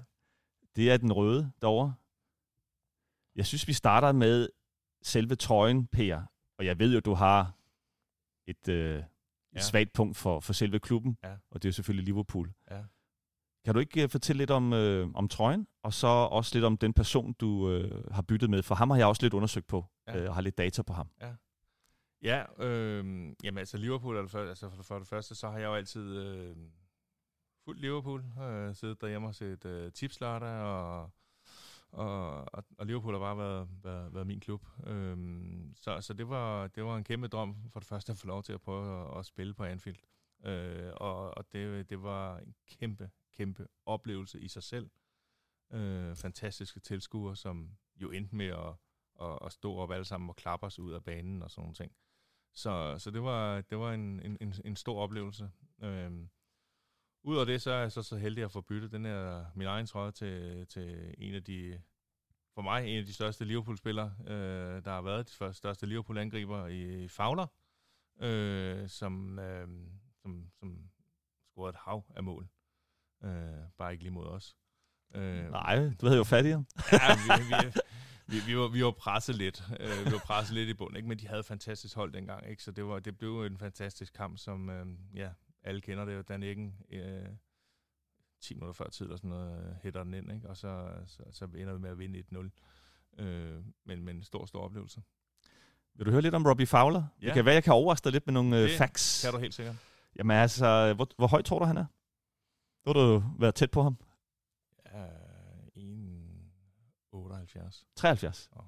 [0.76, 1.94] Det er den røde derovre.
[3.36, 4.48] Jeg synes, vi starter med
[5.02, 6.22] selve trøjen, Per.
[6.58, 7.57] Og jeg ved jo, du har
[8.50, 9.02] et, øh,
[9.54, 9.60] ja.
[9.60, 11.32] svagt punkt for, for selve klubben, ja.
[11.50, 12.52] og det er jo selvfølgelig Liverpool.
[12.70, 12.82] Ja.
[13.64, 16.76] Kan du ikke uh, fortælle lidt om, øh, om trøjen, og så også lidt om
[16.76, 18.62] den person, du øh, har byttet med?
[18.62, 20.18] For ham har jeg også lidt undersøgt på, ja.
[20.18, 21.10] øh, og har lidt data på ham.
[21.20, 21.34] Ja,
[22.22, 23.04] ja øh,
[23.44, 26.56] jamen altså Liverpool, er altså for, for det første, så har jeg jo altid øh,
[27.64, 31.10] fuldt Liverpool, øh, siddet derhjemme og set øh, tipslørdag, og,
[31.92, 32.44] og,
[32.78, 34.66] og, Liverpool har bare været, været, været min klub.
[34.86, 38.26] Øhm, så så det, var, det var en kæmpe drøm for det første at få
[38.26, 39.98] lov til at prøve at, at spille på Anfield.
[40.44, 44.90] Øh, og og det, det var en kæmpe, kæmpe oplevelse i sig selv.
[45.72, 48.74] Øh, fantastiske tilskuere, som jo endte med at,
[49.20, 51.74] at, at stå op alle sammen og klappe os ud af banen og sådan nogle
[51.74, 51.92] ting.
[52.54, 55.50] Så, så det var, det var en, en, en stor oplevelse.
[55.82, 56.12] Øh,
[57.22, 59.86] Udover det, så er jeg så, så heldig at få byttet den her, min egen
[59.86, 61.80] trøje til, til en af de,
[62.54, 67.08] for mig, en af de største Liverpool-spillere, øh, der har været de største Liverpool-angriber i
[67.08, 67.46] Fowler,
[68.20, 69.68] øh, som, øh,
[70.22, 70.90] som, som
[71.50, 72.48] scorede et hav af mål.
[73.24, 73.30] Øh,
[73.78, 74.56] bare ikke lige mod os.
[75.14, 76.66] Øh, Nej, du havde jo fat i ham.
[76.92, 77.80] ja, vi, vi,
[78.26, 79.62] vi, vi, var, vi var presset lidt.
[79.80, 81.08] Øh, vi var presset lidt i bund, ikke?
[81.08, 82.50] men de havde et fantastisk hold dengang.
[82.50, 82.62] Ikke?
[82.62, 85.30] Så det, var, det blev en fantastisk kamp, som øh, ja,
[85.62, 86.22] alle kender det jo.
[86.22, 87.26] Dan Eggen, øh,
[88.40, 90.48] 10 minutter før tid, eller sådan noget, øh, hætter den ind, ikke?
[90.48, 92.22] og så, så, så ender vi med at vinde
[93.18, 93.22] 1-0.
[93.24, 95.02] Øh, men, men en stor, stor oplevelse.
[95.94, 97.04] Vil du høre lidt om Robbie Fowler?
[97.22, 97.26] Ja.
[97.26, 99.24] Det kan være, jeg kan overraske dig lidt med nogle øh, det facts.
[99.24, 99.76] kan du helt sikkert.
[100.16, 101.84] Jamen altså, hvor, hvor højt tror du, han er?
[102.86, 103.96] Nu har du været tæt på ham.
[104.86, 105.06] Ja,
[105.76, 107.84] 1,78.
[107.96, 108.48] 73.
[108.52, 108.64] Oh.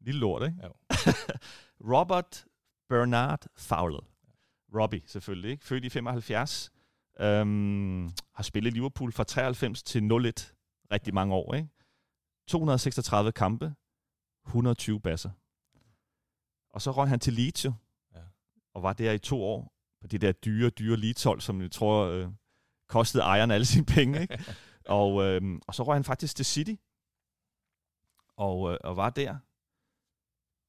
[0.00, 0.56] Lille lort, ikke?
[0.62, 0.68] Ja.
[1.94, 2.46] Robert
[2.88, 4.00] Bernard Fowler.
[4.74, 5.64] Robbie, selvfølgelig, ikke?
[5.64, 6.72] Født i 75.
[7.20, 10.54] Øhm, har spillet Liverpool fra 93 til 01.
[10.92, 11.68] Rigtig mange år, ikke?
[12.48, 13.74] 236 kampe.
[14.46, 15.30] 120 basser.
[16.70, 17.70] Og så røg han til Leeds, ja.
[18.74, 22.06] og var der i to år på det der dyre, dyre Leeds-hold, som jeg tror
[22.06, 22.28] øh,
[22.88, 24.20] kostede ejeren alle sine penge.
[24.20, 24.44] Ikke?
[24.98, 26.74] og, øh, og så røg han faktisk til City,
[28.36, 29.38] og, øh, og var der.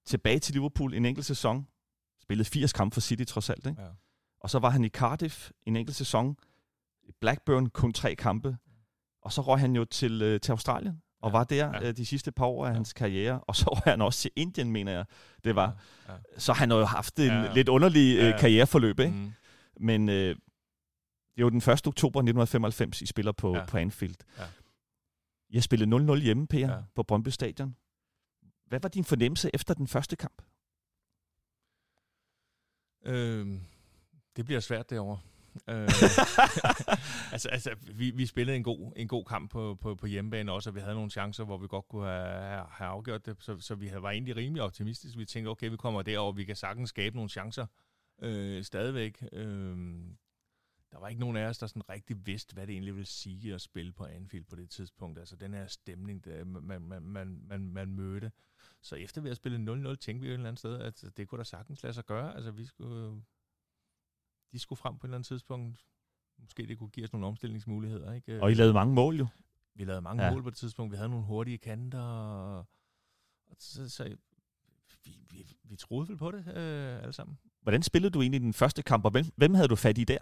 [0.06, 1.68] Tilbage til Liverpool en enkelt sæson.
[2.28, 3.68] Spillede 80 kampe for City trods alt.
[3.68, 3.82] Ikke?
[3.82, 3.88] Ja.
[4.40, 6.38] Og så var han i Cardiff en enkelt sæson.
[7.04, 8.58] I Blackburn kun tre kampe.
[9.22, 11.88] Og så røg han jo til, øh, til Australien og ja, var der ja.
[11.88, 12.74] øh, de sidste par år af ja.
[12.74, 15.06] hans karriere, og så var han også til Indien, mener jeg,
[15.44, 15.78] det var.
[16.08, 16.20] Ja, ja.
[16.38, 17.54] Så han har jo haft en ja, ja.
[17.54, 19.14] lidt underlig øh, karriereforløb, ikke?
[19.14, 19.32] Mm.
[19.80, 20.36] Men øh,
[21.38, 21.68] det var den 1.
[21.68, 23.66] oktober 1995, I spiller på, ja.
[23.66, 24.16] på Anfield.
[24.38, 24.44] Ja.
[25.50, 26.78] Jeg spillede 0-0 hjemme, Per, ja.
[26.96, 27.76] på Brøndby Stadion.
[28.68, 30.42] Hvad var din fornemmelse efter den første kamp?
[33.08, 33.62] Øhm,
[34.36, 35.20] det bliver svært derovre.
[35.68, 35.90] Øh,
[37.34, 40.70] altså, altså vi, vi spillede en god, en god kamp på, på, på hjemmebane også,
[40.70, 43.76] og vi havde nogle chancer, hvor vi godt kunne have, have afgjort det, så, så
[43.76, 45.18] vi var egentlig rimelig optimistiske.
[45.18, 47.66] Vi tænkte, okay, vi kommer derover, vi kan sagtens skabe nogle chancer
[48.22, 49.24] øh, stadigvæk.
[49.32, 49.78] Øh,
[50.92, 53.54] der var ikke nogen af os, der sådan rigtig vidste, hvad det egentlig ville sige
[53.54, 55.20] at spille på Anfield på det tidspunkt.
[55.20, 58.32] Altså den her stemning, der man, man, man, man, man mødte.
[58.88, 61.28] Så efter vi havde spillet 0-0, tænkte vi jo et eller andet sted, at det
[61.28, 62.36] kunne da sagtens lade sig gøre.
[62.36, 63.22] Altså vi skulle
[64.52, 65.86] de skulle frem på et eller andet tidspunkt.
[66.38, 68.14] Måske det kunne give os nogle omstillingsmuligheder.
[68.14, 68.42] Ikke?
[68.44, 69.28] Og I lavede mange mål jo.
[69.74, 70.32] Vi lavede mange ja.
[70.32, 70.92] mål på det tidspunkt.
[70.92, 72.02] Vi havde nogle hurtige kanter.
[72.02, 72.58] Og,
[73.48, 74.16] og så, så
[75.06, 77.38] vi, vi, vi troede vel på det øh, alle sammen.
[77.62, 80.20] Hvordan spillede du egentlig den første kamp, og hvem, hvem havde du fat i der?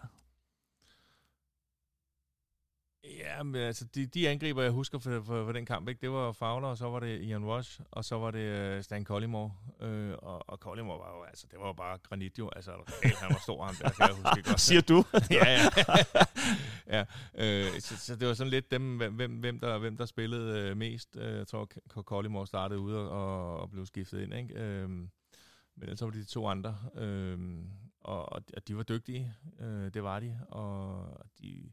[3.26, 6.12] Ja, men altså, de, de angriber, jeg husker for, for, for den kamp, ikke, det
[6.12, 9.52] var Fowler, og så var det Ian Rush, og så var det uh, Stan Collymore.
[9.80, 12.50] Uh, og, og Collymore var jo, altså, det var jo bare granit jo.
[12.56, 12.72] Altså,
[13.04, 14.60] han var stor, ham der, kan jeg huske godt.
[14.68, 15.04] Siger du?
[15.32, 15.70] ja, ja.
[17.36, 20.72] ja uh, så, så, det var sådan lidt dem, hvem, hvem, der, hvem der spillede
[20.72, 21.16] uh, mest.
[21.16, 21.70] Uh, jeg tror,
[22.02, 24.84] Collymore startede ude og, og blev skiftet ind, ikke?
[24.84, 25.10] Uh, men
[25.82, 26.78] ellers var det de to andre.
[27.02, 27.66] Uh,
[28.00, 31.08] og, og de var dygtige, uh, det var de, og
[31.42, 31.72] de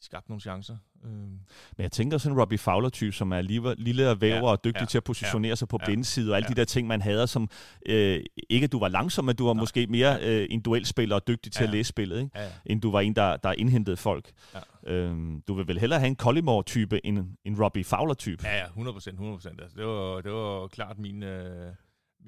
[0.00, 0.76] de skabte nogle chancer.
[1.04, 1.10] Øh.
[1.10, 1.40] Men
[1.78, 4.80] jeg tænker sådan en Robbie Fowler-type, som er lige, lille og væver ja, og dygtig
[4.80, 6.54] ja, til at positionere ja, sig på ja, blindside, og alle ja.
[6.54, 7.50] de der ting, man havde, som
[7.86, 9.62] øh, ikke at du var langsom, men du var Nej.
[9.62, 12.30] måske mere øh, en duelspiller og dygtig til ja, at læse spillet, ikke?
[12.34, 12.50] Ja, ja.
[12.66, 14.32] end du var en, der, der indhentede folk.
[14.54, 14.92] Ja.
[14.92, 18.46] Øhm, du vil vel hellere have en Collymore-type end en Robbie Fowler-type?
[18.46, 21.22] Ja, ja, 100% 100% Altså, det, var, det var klart min...
[21.22, 21.72] Øh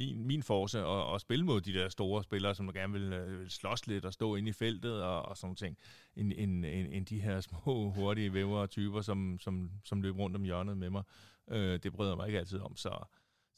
[0.00, 3.40] min, min force at, at spille mod de der store spillere, som gerne vil, øh,
[3.40, 5.78] vil slås lidt og stå inde i feltet og, og sådan ting,
[6.16, 10.36] end, end, end, end de her små, hurtige vævere typer, som, som, som løber rundt
[10.36, 11.02] om hjørnet med mig.
[11.50, 13.04] Øh, det bryder mig ikke altid om, så,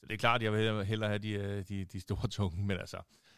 [0.01, 2.79] så det er klart, jeg vil hellere have de, øh, de, de store tunge, men
[2.79, 2.97] altså,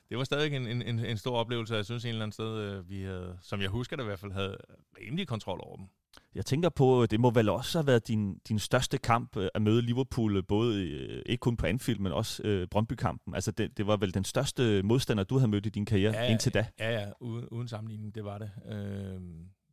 [0.09, 2.89] det var stadig en, en, en stor oplevelse, jeg synes en eller anden sted, øh,
[2.89, 4.57] vi havde, som jeg husker det i hvert fald, havde
[5.01, 5.87] rimelig kontrol over dem.
[6.35, 9.63] Jeg tænker på, det må vel også have været din, din største kamp øh, at
[9.63, 10.87] møde Liverpool, både
[11.27, 13.35] ikke kun på Anfield, men også øh, Brøndby-kampen.
[13.35, 16.31] Altså det, det var vel den største modstander, du havde mødt i din karriere ja,
[16.31, 16.67] indtil da?
[16.79, 18.51] Ja, ja, uden, uden sammenligning, det var det.
[18.69, 19.21] Øh,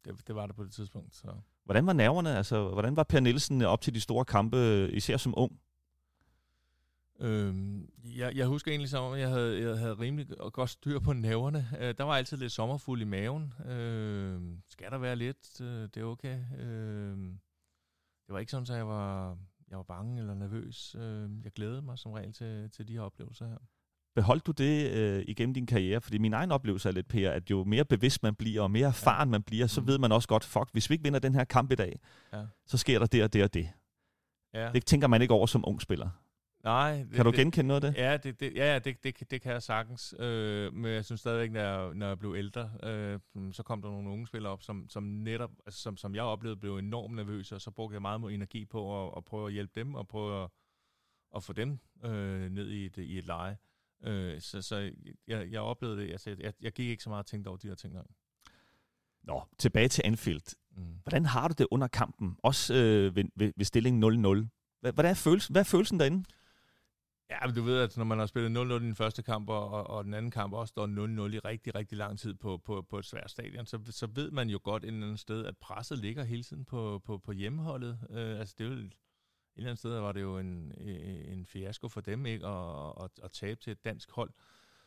[0.06, 0.28] det.
[0.28, 1.16] Det var det på det tidspunkt.
[1.16, 1.28] Så.
[1.66, 2.38] Hvordan var nerverne?
[2.38, 5.52] Altså, hvordan var Per Nielsen op til de store kampe, især som ung?
[7.22, 11.14] Øhm, jeg, jeg husker egentlig som om, jeg havde, jeg havde rimelig godt styr på
[11.14, 11.68] nerverne.
[11.80, 13.54] Øh, der var altid lidt sommerfuld i maven.
[13.66, 15.62] Øh, skal der være lidt?
[15.62, 16.40] Øh, det er okay.
[16.58, 17.18] Øh,
[18.28, 19.38] det var ikke sådan, at jeg var,
[19.70, 20.96] jeg var bange eller nervøs.
[21.00, 23.58] Øh, jeg glædede mig som regel til, til de her oplevelser her.
[24.16, 26.02] Beholdt du det øh, igennem din karriere?
[26.02, 28.88] Fordi min egen oplevelse er lidt, Per, at jo mere bevidst man bliver, og mere
[28.88, 29.88] erfaren man bliver, så mm.
[29.88, 32.00] ved man også godt, fuck, hvis vi ikke vinder den her kamp i dag,
[32.34, 32.46] ja.
[32.66, 33.70] så sker der det og det og det.
[34.54, 34.72] Ja.
[34.72, 36.10] Det tænker man ikke over som ung spiller.
[36.64, 36.98] Nej.
[36.98, 38.02] Det, kan du genkende noget af det?
[38.02, 40.16] Ja, det, det, ja, det, det, det kan jeg sagtens.
[40.20, 43.20] Øh, men jeg synes stadigvæk, når jeg, når jeg blev ældre, øh,
[43.52, 46.60] så kom der nogle unge spillere op, som, som netop, altså, som, som jeg oplevede,
[46.60, 49.80] blev enormt nervøse, og så brugte jeg meget energi på at, at prøve at hjælpe
[49.80, 50.50] dem, og prøve at,
[51.36, 53.58] at få dem øh, ned i et, i et leje.
[54.04, 54.92] Øh, så så
[55.28, 56.12] jeg, jeg oplevede det.
[56.12, 57.94] Altså, jeg, jeg gik ikke så meget tænkt over de her ting.
[57.94, 58.04] Nej.
[59.24, 60.56] Nå, tilbage til Anfield.
[60.78, 60.84] Mm.
[61.04, 62.38] Hvordan har du det under kampen?
[62.44, 64.48] Også øh, ved, ved, ved stillingen 0-0.
[64.94, 66.24] Hvordan er følelsen, hvad er følelsen derinde?
[67.32, 69.88] Ja, men du ved, at når man har spillet 0-0 i den første kamp, og,
[69.88, 70.88] og den anden kamp også står
[71.30, 74.32] 0-0 i rigtig, rigtig lang tid på, på, på et svært stadion, så, så ved
[74.32, 77.32] man jo godt et eller andet sted, at presset ligger hele tiden på, på, på
[77.32, 78.00] hjemmeholdet.
[78.10, 78.94] Øh, altså det er jo, et
[79.56, 83.12] eller andet sted var det jo en, øh, en fiasko for dem ikke at, at,
[83.24, 84.32] at tabe til et dansk hold.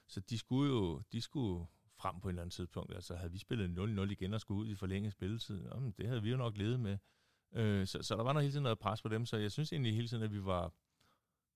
[0.08, 1.66] Så de skulle jo de skulle
[1.98, 2.94] frem på et eller andet tidspunkt.
[2.94, 6.22] Altså havde vi spillet 0-0 igen og skulle ud i forlænget spilletid, jamen, det havde
[6.22, 6.98] vi jo nok levet med.
[7.54, 9.72] Øh, så, så der var noget hele tiden noget pres på dem, så jeg synes
[9.72, 10.72] egentlig hele tiden, at vi var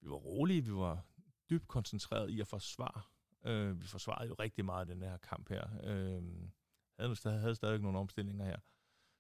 [0.01, 1.05] vi var rolige, vi var
[1.51, 3.03] dybt koncentreret i at forsvare.
[3.45, 5.65] Øh, vi forsvarede jo rigtig meget den her kamp her.
[5.85, 6.23] Øh,
[6.99, 8.57] havde, havde, havde stadig nogle omstillinger her.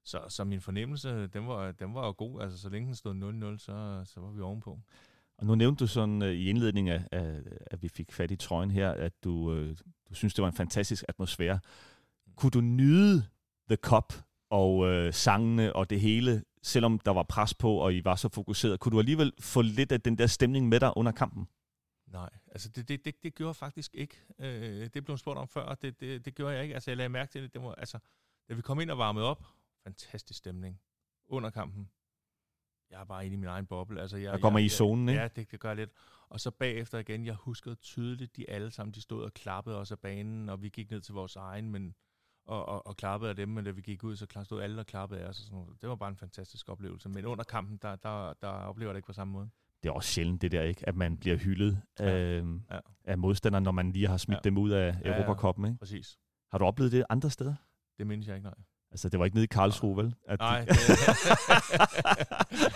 [0.04, 2.40] Så, så min fornemmelse, den var, den var jo god.
[2.40, 4.80] Altså, så længe den stod 0-0, så, så var vi ovenpå.
[5.38, 8.36] Og nu nævnte du sådan øh, i indledningen af, af, at vi fik fat i
[8.36, 9.76] trøjen her, at du, øh,
[10.08, 11.60] du synes, det var en fantastisk atmosfære.
[12.36, 13.26] Kunne du nyde
[13.68, 14.12] The Cup
[14.50, 18.28] og øh, sangene og det hele, selvom der var pres på, og I var så
[18.28, 18.80] fokuseret.
[18.80, 21.48] Kunne du alligevel få lidt af den der stemning med dig under kampen?
[22.06, 24.16] Nej, altså det, det, det, det gjorde jeg faktisk ikke.
[24.38, 26.74] Øh, det blev spurgt om før, og det, det, det gjorde jeg ikke.
[26.74, 27.54] Altså jeg lagde mærke til det.
[27.54, 27.98] det var, altså,
[28.48, 29.44] da vi kom ind og varmede op,
[29.84, 30.80] fantastisk stemning
[31.28, 31.90] under kampen.
[32.90, 34.00] Jeg er bare inde i min egen boble.
[34.00, 35.20] Altså, jeg, der kommer jeg, I zonen, ikke?
[35.20, 35.90] Ja, det, det gør jeg lidt.
[36.28, 39.92] Og så bagefter igen, jeg huskede tydeligt, de alle sammen, de stod og klappede os
[39.92, 41.94] af banen, og vi gik ned til vores egen, men
[42.48, 44.86] og, og, og klappede af dem, men da vi gik ud, så stod alle og
[44.86, 45.38] klappede af os.
[45.38, 45.80] Og sådan noget.
[45.80, 47.08] Det var bare en fantastisk oplevelse.
[47.08, 49.50] Men under kampen, der, der, der oplever jeg det ikke på samme måde.
[49.82, 50.88] Det er også sjældent det der, ikke?
[50.88, 52.04] at man bliver hyldet ja.
[52.04, 52.78] Af, ja.
[53.04, 54.48] af modstandere, når man lige har smidt ja.
[54.48, 55.64] dem ud af ja, Europacupen.
[55.64, 55.78] Ikke?
[55.78, 56.18] Præcis.
[56.50, 57.54] Har du oplevet det andre steder?
[57.98, 58.54] Det mindes jeg ikke, nej.
[58.90, 60.14] Altså, det var ikke nede i Karlsruhe, vel?
[60.28, 60.64] At nej.
[60.64, 60.70] De,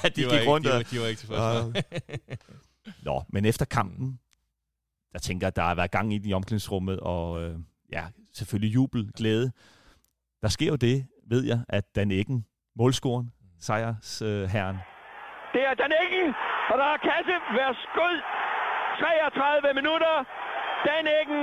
[0.04, 0.72] at de, de gik rundt og...
[0.72, 1.84] De var, de var ikke tilfredse.
[3.02, 4.20] Nå, men efter kampen,
[5.12, 7.58] jeg tænker, at der har været gang i i omklædningsrummet, og øh,
[7.92, 9.52] ja, selvfølgelig jubel, glæde.
[10.42, 14.76] Der sker jo det, ved jeg, at Dan Eggen, målscoren, sejrsherren.
[14.76, 14.82] Øh,
[15.54, 16.28] det er Dan Eggen,
[16.70, 17.34] og der er kasse.
[17.56, 18.08] Værsgo.
[19.00, 20.14] 33 minutter.
[20.86, 21.42] Dan Eggen,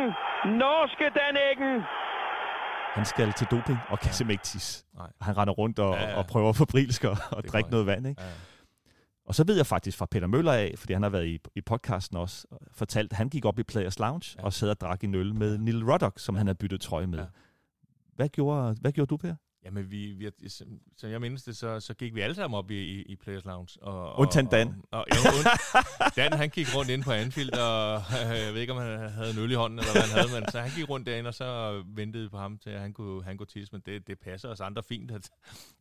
[0.61, 1.73] norske Dan Eggen.
[2.97, 4.85] Han skal til doping og kan simpelthen ikke tisse.
[5.21, 6.17] Han render rundt og, ja, ja.
[6.17, 8.07] og prøver at, at drikke noget vand.
[8.07, 8.21] Ikke?
[8.21, 8.33] Ja, ja.
[9.29, 11.61] Og så ved jeg faktisk fra Peter Møller af, fordi han har været i, i
[11.61, 14.43] podcasten også, fortalt, at han gik op i Players Lounge ja.
[14.43, 17.19] og sad og drak en øl med Neil Ruddock, som han havde byttet trøje med.
[17.19, 17.25] Ja.
[18.15, 19.35] Hvad, gjorde, hvad gjorde du, Per?
[19.65, 20.29] Jamen, vi, vi,
[20.97, 23.45] så jeg mindes det, så, så gik vi alle sammen op i, i, i Players
[23.45, 23.83] Lounge.
[23.83, 24.67] Og, Undtagen Dan.
[24.91, 28.01] Og, og, ja, und, Dan, han gik rundt ind på Anfield, og
[28.45, 30.51] jeg ved ikke, om han havde en øl i hånden, eller hvad han havde, men
[30.51, 33.23] så han gik rundt derinde, og så ventede vi på ham til, at han kunne,
[33.23, 33.71] han kunne tisse.
[33.71, 35.29] Men det, det passer os andre fint, at,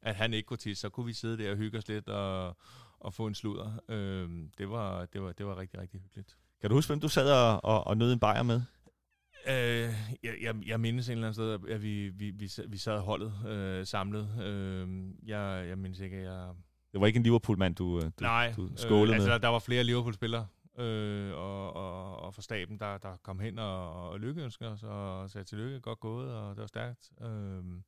[0.03, 0.81] at han ikke kunne tisse.
[0.81, 2.57] Så kunne vi sidde der og hygge os lidt, og,
[3.07, 3.81] at få en sludder.
[3.89, 6.37] Øh, det, var, det, var, det var rigtig, rigtig hyggeligt.
[6.61, 8.63] Kan du huske, hvem du sad og, og, og nød en bajer med?
[9.49, 13.01] Øh, jeg, jeg, jeg mindes en eller anden sted, at vi, vi, vi, vi sad
[13.01, 14.43] holdet øh, samlet.
[14.43, 14.89] Øh,
[15.29, 16.49] jeg, jeg mindes ikke, at jeg...
[16.93, 19.41] Det var ikke en Liverpool-mand, du, du, Nej, du skålede øh, altså, med?
[19.41, 20.47] der var flere Liverpool-spillere,
[20.79, 25.31] øh, og, og, og fra staben, der, der kom hen og, og lykkeønsker os, og
[25.31, 27.11] sagde tillykke, godt gået, og det var stærkt.
[27.21, 27.85] Øh, men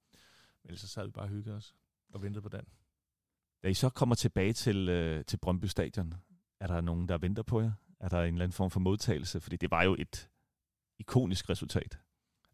[0.64, 1.74] ellers så sad vi bare og hyggede os
[2.12, 2.64] og ventede på den.
[3.62, 6.14] Da I så kommer tilbage til, øh, til Brøndby Stadion,
[6.60, 7.72] er der nogen, der venter på jer?
[8.00, 9.40] Er der en eller anden form for modtagelse?
[9.40, 10.28] Fordi det var jo et
[10.98, 11.98] ikonisk resultat.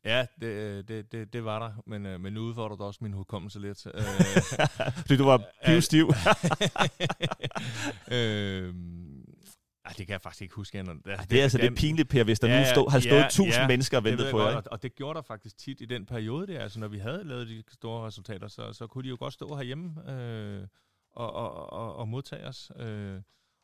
[0.05, 3.13] Ja, det, det, det, det var der, men, øh, men nu udfordrer du også min
[3.13, 3.87] hukommelse lidt.
[3.87, 4.03] Øh,
[5.07, 6.05] Fordi du var pivstiv.
[8.17, 8.75] øh,
[9.85, 10.79] ej, det kan jeg faktisk ikke huske.
[10.79, 13.21] Altså, det, det er altså lidt pinligt, Per, hvis der ja, nu stod, har stået
[13.21, 14.57] ja, tusind ja, mennesker og ventet på jer.
[14.57, 16.61] Og, og det gjorde der faktisk tit i den periode der.
[16.61, 19.57] Altså, når vi havde lavet de store resultater, så, så kunne de jo godt stå
[19.57, 20.67] herhjemme øh,
[21.17, 22.73] og, og, og, og modtage os.
[22.77, 23.17] Øh,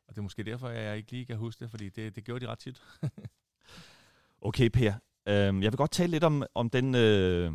[0.08, 2.46] og det er måske derfor, jeg ikke lige kan huske det, fordi det, det gjorde
[2.46, 2.82] de ret tit.
[4.48, 4.92] okay, Per.
[5.28, 6.94] Øh, jeg vil godt tale lidt om, om den...
[6.94, 7.52] Øh,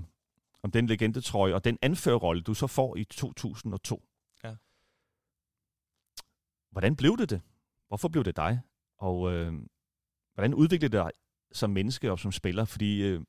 [0.63, 4.03] om den legendetrøje og den anførerrolle, du så får i 2002.
[4.43, 4.55] Ja.
[6.71, 7.41] Hvordan blev det det?
[7.87, 8.61] Hvorfor blev det dig?
[8.97, 9.53] Og øh,
[10.33, 11.11] hvordan udviklede det dig
[11.51, 12.65] som menneske og som spiller?
[12.65, 13.21] Fordi øh,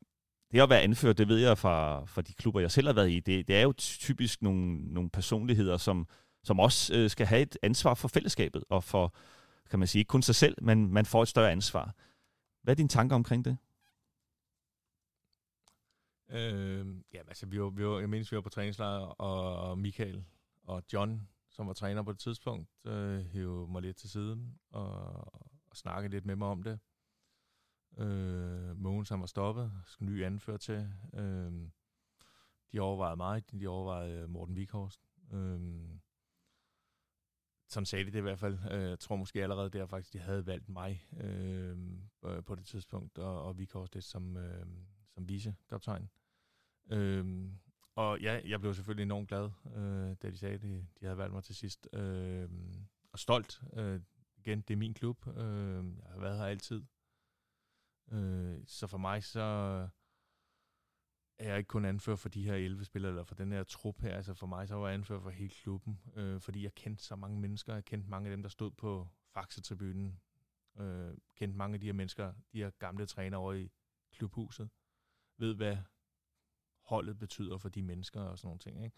[0.51, 3.11] det at være anfører, det ved jeg fra, fra de klubber, jeg selv har været
[3.11, 6.09] i, det, det er jo typisk nogle, nogle personligheder, som,
[6.49, 9.15] som også øh, skal have et ansvar for fællesskabet og for,
[9.71, 11.95] kan man sige, ikke kun sig selv, men man får et større ansvar.
[12.63, 13.59] Hvad er dine tanker omkring det?
[16.31, 19.79] Øh, ja, altså, vi var, vi var, jeg mindes, vi var på træningslejr, og, og
[19.79, 20.25] Michael
[20.63, 24.91] og John, som var træner på det tidspunkt, øh, hævde mig lidt til siden og,
[25.71, 26.79] og snakkede lidt med mig om det.
[27.99, 30.93] Øh, Mogens, han var stoppet, skulle ny anfører til.
[31.15, 31.53] Øh,
[32.73, 35.01] de overvejede mig, de overvejede Morten Vikhorst.
[35.33, 35.61] Øh,
[37.69, 38.59] sådan sagde de det i hvert fald.
[38.71, 41.77] Øh, jeg tror måske allerede der faktisk, de havde valgt mig øh,
[42.25, 44.67] øh på det tidspunkt, og, og Vikhorst det som, øh,
[45.15, 46.11] som vice-kaptajn.
[46.91, 47.51] Øh,
[47.95, 51.19] og ja, jeg blev selvfølgelig enormt glad, øh, da de sagde, at de, de havde
[51.19, 51.89] valgt mig til sidst.
[51.93, 52.49] Øh,
[53.13, 53.63] og stolt.
[53.73, 54.01] Øh,
[54.37, 55.27] igen, det er min klub.
[55.27, 56.83] Øh, jeg har været her altid.
[58.13, 59.89] Øh, så for mig så
[61.39, 64.01] er jeg ikke kun anfører for de her 11 spillere, eller for den her trup
[64.01, 64.17] her.
[64.17, 67.17] Altså for mig så var jeg anfører for hele klubben, øh, fordi jeg kendte så
[67.17, 67.75] mange mennesker.
[67.75, 70.21] Jeg kendte mange af dem, der stod på Faxe-tribunen.
[70.79, 73.71] Øh, kendte mange af de her mennesker, de her gamle trænere over i
[74.13, 74.69] klubhuset.
[75.37, 75.77] Ved, hvad
[76.85, 78.85] holdet betyder for de mennesker og sådan nogle ting.
[78.85, 78.97] Ikke?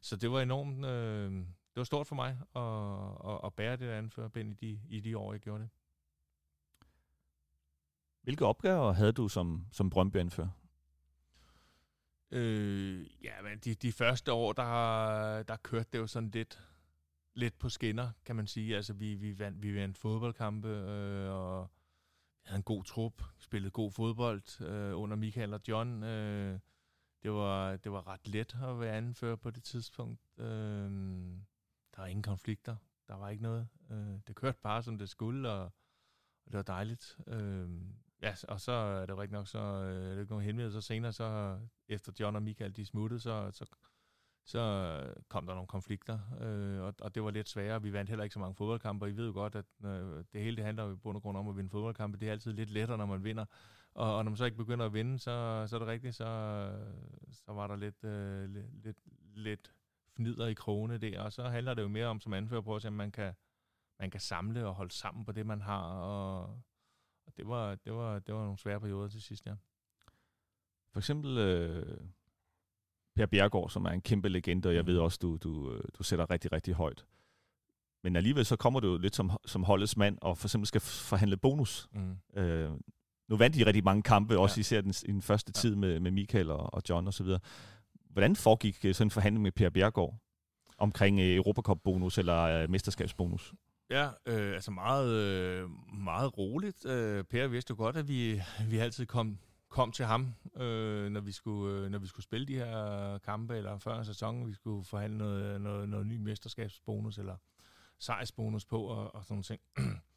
[0.00, 1.32] Så det var enormt, øh,
[1.74, 5.18] det var stort for mig at, at, at bære det anførerbind i de, i de
[5.18, 5.70] år, jeg gjorde det.
[8.22, 10.59] Hvilke opgaver havde du som, som Brøndby-anfører?
[12.32, 16.62] Øh, ja, men de, de første år, der, der kørte det jo sådan lidt,
[17.34, 18.76] lidt på skinner, kan man sige.
[18.76, 21.70] Altså, vi, vi, vandt, vi vandt fodboldkampe, øh, og
[22.42, 26.02] vi havde en god trup, spillede god fodbold øh, under Michael og John.
[26.02, 26.58] Øh,
[27.22, 30.20] det var, det var ret let at være anfører på det tidspunkt.
[30.38, 30.90] Øh,
[31.94, 32.76] der var ingen konflikter.
[33.08, 33.68] Der var ikke noget.
[33.90, 35.64] Øh, det kørte bare, som det skulle, og,
[36.44, 37.18] og det var dejligt.
[37.26, 37.68] Øh,
[38.22, 40.72] ja, og så er det rigtigt nok, så øh, er det nogle nogen.
[40.72, 43.64] Så senere, så efter John og Michael de smuttede, så, så,
[44.44, 47.82] så øh, kom der nogle konflikter, øh, og, og det var lidt sværere.
[47.82, 50.42] Vi vandt heller ikke så mange fodboldkampe, og I ved jo godt, at øh, det
[50.42, 52.18] hele det handler i bund og grund om at vinde fodboldkampe.
[52.18, 53.44] Det er altid lidt lettere, når man vinder.
[53.94, 56.24] Og, og når man så ikke begynder at vinde, så, så er det rigtigt, så,
[57.32, 58.98] så var der lidt, øh, lidt, lidt,
[59.34, 59.72] lidt
[60.16, 62.92] fnider i krone der, og så handler det jo mere om, som anfører på, at
[62.92, 63.34] man kan,
[64.00, 66.62] man kan samle og holde sammen på det, man har, og,
[67.30, 69.54] og det, var, det, var, det var nogle svære perioder til sidst, ja.
[70.92, 72.00] For eksempel øh,
[73.16, 76.02] Per Bjergård, som er en kæmpe legende, og jeg ved også, du, du, øh, du
[76.02, 77.06] sætter rigtig, rigtig højt.
[78.02, 81.36] Men alligevel så kommer du lidt som, som holdets mand, og for eksempel skal forhandle
[81.36, 81.88] bonus.
[81.92, 82.40] Mm.
[82.40, 82.70] Øh,
[83.28, 84.60] nu vandt de rigtig mange kampe, også ja.
[84.60, 85.60] især den, i den første ja.
[85.60, 87.26] tid med, med Michael og, og John osv.
[88.10, 90.18] Hvordan foregik øh, sådan en forhandling med Per Bjergård
[90.78, 93.54] omkring øh, Europacup-bonus eller uh, mesterskabsbonus?
[93.90, 95.70] Ja, øh, altså meget, øh,
[96.04, 96.86] meget roligt.
[96.86, 101.20] Øh, per vidste jo godt, at vi, vi altid kom, kom til ham, øh, når,
[101.20, 104.54] vi skulle, øh, når vi skulle spille de her kampe, eller før en sæson, vi
[104.54, 107.36] skulle forhandle noget, noget, noget ny mesterskabsbonus, eller
[107.98, 109.60] sejrsbonus på, og, og sådan nogle ting.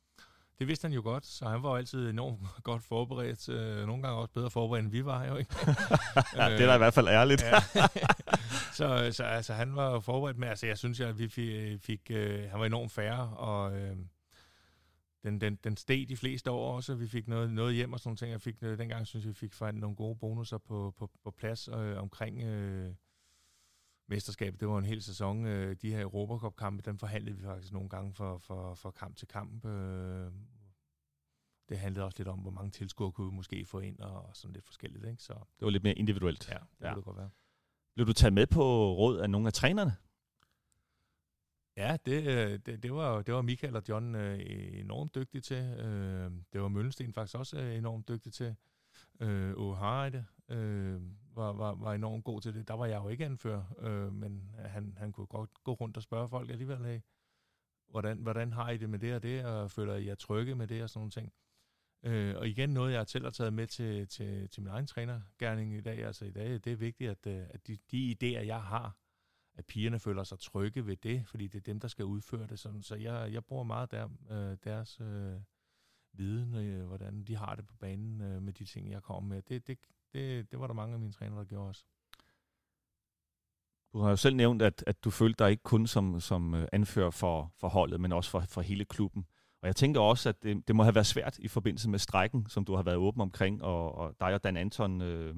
[0.59, 3.49] Det vidste han jo godt, så han var jo altid enormt godt forberedt.
[3.49, 5.55] Øh, nogle gange også bedre forberedt, end vi var jo, ikke?
[6.35, 7.43] ja, det er da i hvert fald ærligt.
[7.43, 7.59] ja.
[8.77, 12.49] så, så altså, han var forberedt med, altså jeg synes, at vi fik, fik øh,
[12.49, 13.95] han var enormt færre, og øh,
[15.23, 18.09] den, den, den steg de fleste år også, vi fik noget, noget hjem og sådan
[18.09, 18.31] nogle ting.
[18.31, 21.67] Jeg fik, øh, dengang synes jeg, vi fik nogle gode bonusser på, på, på plads
[21.67, 22.93] øh, omkring øh,
[24.13, 24.59] mesterskabet.
[24.59, 25.45] Det var en hel sæson.
[25.45, 29.27] Øh, de her Europacup-kampe, dem forhandlede vi faktisk nogle gange for, for, for kamp til
[29.27, 29.65] kamp.
[29.65, 30.31] Øh,
[31.69, 34.53] det handlede også lidt om, hvor mange tilskuere kunne vi måske få ind, og sådan
[34.53, 35.05] lidt forskelligt.
[35.05, 35.23] Ikke?
[35.23, 36.49] Så Det var lidt mere individuelt.
[36.49, 36.87] ja, det ja.
[36.93, 37.29] Kunne det godt være.
[37.95, 39.95] Blev du taget med på råd af nogle af trænerne?
[41.77, 44.39] Ja, det, øh, det, det, var, det var Michael og John øh,
[44.79, 45.63] enormt dygtige til.
[45.63, 48.55] Øh, det var Møllensten faktisk også øh, enormt dygtig til.
[49.19, 51.01] Øh, Harreide øh,
[51.35, 52.67] var, var, var enormt god til det.
[52.67, 56.03] Der var jeg jo ikke anfører, øh, men han, han kunne godt gå rundt og
[56.03, 56.99] spørge folk alligevel, hey,
[57.89, 60.67] hvordan, hvordan har I det med det og det, og føler I jer trygge med
[60.67, 61.33] det og sådan nogle ting.
[62.03, 65.73] Øh, og igen noget, jeg selv har taget med til, til, til min egen trænergærning
[65.73, 66.05] i dag.
[66.05, 68.97] Altså i dag, det er vigtigt, at, øh, at de, de idéer, jeg har,
[69.55, 72.59] at pigerne føler sig trygge ved det, fordi det er dem, der skal udføre det.
[72.59, 72.83] Sådan.
[72.83, 75.35] Så jeg, jeg bruger meget der, øh, deres øh,
[76.13, 79.41] viden, øh, hvordan de har det på banen øh, med de ting, jeg kommer med.
[79.41, 79.77] Det, det,
[80.13, 81.85] det, det var der mange af mine trænere, der gjorde også.
[83.93, 86.67] Du har jo selv nævnt, at, at du følte dig ikke kun som, som øh,
[86.71, 89.25] anfører for, for holdet, men også for, for hele klubben.
[89.61, 92.49] Og jeg tænker også, at det, det må have været svært i forbindelse med strækken,
[92.49, 95.35] som du har været åben omkring, og, og dig og Dan Anton øh,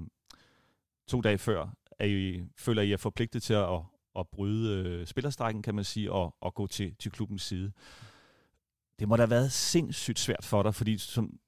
[1.08, 1.70] to dage før,
[2.00, 3.82] er I, føler I er forpligtet til at,
[4.16, 7.72] at bryde øh, spillerstrækken, kan man sige, og, og gå til, til klubbens side.
[9.00, 11.40] Det må da have været sindssygt svært for dig, fordi som,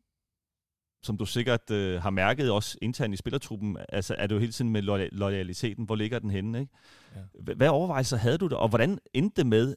[1.07, 4.51] som du sikkert øh, har mærket også internt i spillertruppen, altså er det jo hele
[4.51, 6.73] tiden med lo- loyaliteten, hvor ligger den henne, ikke?
[7.15, 7.53] Ja.
[7.53, 9.75] Hvad overvejelser havde du der, og hvordan endte det med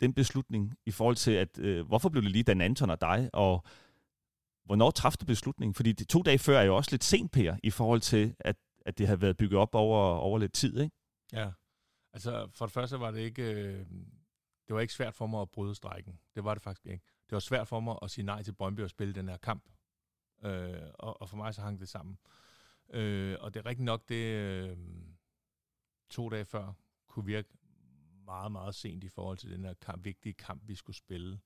[0.00, 3.30] den beslutning i forhold til, at øh, hvorfor blev det lige Dan Anton og dig,
[3.32, 3.64] og
[4.64, 5.74] hvornår træffede du beslutningen?
[5.74, 8.56] Fordi de to dage før er jo også lidt sent, Per, i forhold til, at,
[8.86, 10.96] at det har været bygget op over, over lidt tid, ikke?
[11.32, 11.50] Ja,
[12.12, 13.86] altså for det første var det ikke, øh,
[14.68, 16.18] det var ikke svært for mig at bryde strækken.
[16.34, 17.04] Det var det faktisk ikke.
[17.28, 19.64] Det var svært for mig at sige nej til Brøndby og spille den her kamp.
[20.42, 22.18] Øh, og, og for mig så hang det sammen.
[22.90, 24.76] Øh, og det er rigtigt nok, det øh,
[26.10, 26.72] to dage før
[27.06, 27.48] kunne virke
[28.24, 31.40] meget, meget sent i forhold til den her kamp, vigtige kamp, vi skulle spille.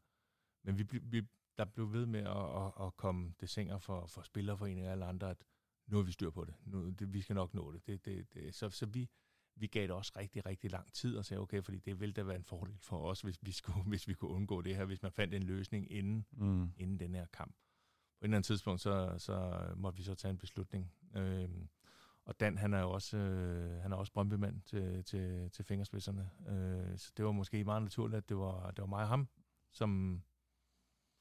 [0.63, 1.23] Men vi, vi,
[1.59, 5.31] der blev ved med at, at, at komme desinger for, for spillerforeninger og alle andre,
[5.31, 5.45] at
[5.87, 6.55] nu har vi styr på det.
[6.65, 7.87] Nu, det vi skal nok nå det.
[7.87, 8.55] det, det, det.
[8.55, 9.09] Så, så vi,
[9.57, 12.23] vi gav det også rigtig, rigtig lang tid og sagde, okay, fordi det ville da
[12.23, 15.03] være en fordel for os, hvis vi, skulle, hvis vi kunne undgå det her, hvis
[15.03, 16.73] man fandt en løsning inden, Mm.
[16.77, 17.57] inden den her kamp.
[18.23, 20.93] Et eller andet tidspunkt, så, så måtte vi så tage en beslutning.
[21.15, 21.69] Øhm,
[22.25, 26.31] og Dan, han er jo også, øh, han er også brøndbemand til, til, til fingerspidserne.
[26.49, 29.29] Øh, så det var måske meget naturligt, at det var, det var mig og ham,
[29.71, 30.23] som,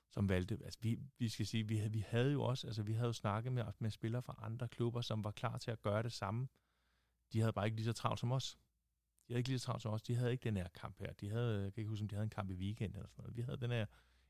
[0.09, 0.59] som valgte.
[0.63, 3.13] Altså, vi, vi skal sige, vi havde, vi havde jo også, altså vi havde jo
[3.13, 6.47] snakket med, med spillere fra andre klubber, som var klar til at gøre det samme.
[7.33, 8.57] De havde bare ikke lige så travlt som os.
[9.27, 10.01] De havde ikke lige så travlt som os.
[10.01, 11.13] De havde ikke den her kamp her.
[11.13, 13.21] De havde, jeg kan ikke huske, om de havde en kamp i weekend eller sådan
[13.21, 13.37] noget.
[13.37, 13.85] Vi havde den her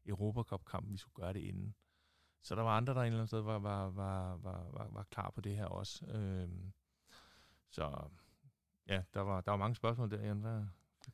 [0.06, 1.76] Europacup-kamp, vi skulle gøre det inden.
[2.44, 5.06] Så der var andre, der et eller andet sted var, var, var, var, var, var
[5.12, 6.06] klar på det her også.
[6.14, 6.72] Øhm,
[7.72, 7.90] så
[8.90, 10.38] ja, der var, der var mange spørgsmål der, Jan.
[10.38, 10.62] Hvad,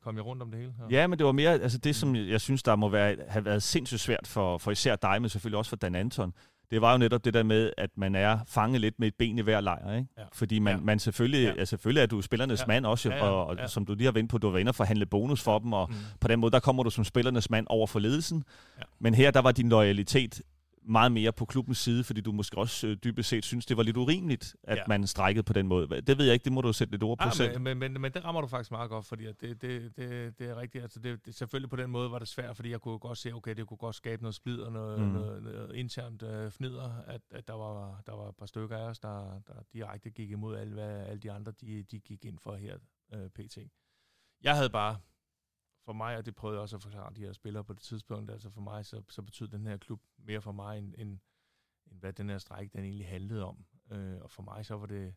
[0.00, 0.74] kom jeg rundt om det hele?
[0.90, 3.62] Ja, men det var mere altså det, som jeg synes, der må være, have været
[3.62, 6.34] sindssygt svært for, for især dig, men selvfølgelig også for Dan Anton.
[6.70, 9.38] Det var jo netop det der med, at man er fanget lidt med et ben
[9.38, 10.08] i hver lejr, ikke?
[10.18, 10.22] Ja.
[10.32, 10.80] Fordi man, Ja.
[10.84, 11.54] man selvfølgelig, Ja.
[11.58, 11.64] ja.
[11.64, 12.66] selvfølgelig er du spillernes Ja.
[12.66, 13.66] mand også, Ja, ja, og, og ja.
[13.66, 15.88] som du lige har vendt på, du var inde og forhandle bonus for dem, og
[15.90, 15.96] Mm.
[16.20, 18.44] på den måde, der kommer du som spillernes mand over for ledelsen.
[18.78, 18.82] Ja.
[18.98, 20.42] Men her, der var din loyalitet
[20.88, 23.82] meget mere på klubbens side, fordi du måske også øh, dybest set synes, det var
[23.82, 24.80] lidt urimeligt, at Ja.
[24.80, 24.84] ja.
[24.88, 26.00] man strækkede på den måde.
[26.00, 27.60] Det ved jeg ikke, det må du sætte lidt ord på Ah, selv.
[27.60, 30.48] men, men, men, men det rammer du faktisk meget godt, fordi det, det, det, det
[30.50, 30.82] er rigtigt.
[30.82, 33.32] Altså det, det, selvfølgelig på den måde var det svært, fordi jeg kunne godt se,
[33.34, 35.06] okay, det kunne godt skabe noget splid og noget, mm.
[35.06, 38.82] Noget, noget internt øh, fnider, at, at der, var, der var et par stykker af
[38.88, 42.38] os, der, der direkte gik imod alle, hvad alle de andre, de, de gik ind
[42.42, 42.76] for her,
[43.14, 43.58] øh, pt.
[44.42, 44.96] Jeg havde bare,
[45.88, 48.30] for mig, og det prøvede jeg også at forklare de her spillere på det tidspunkt,
[48.30, 51.18] altså for mig, så, så betød den her klub mere for mig, end, end,
[51.86, 53.66] end hvad den her stræk, den egentlig handlede om.
[53.90, 55.14] Øh, og for mig, så var det,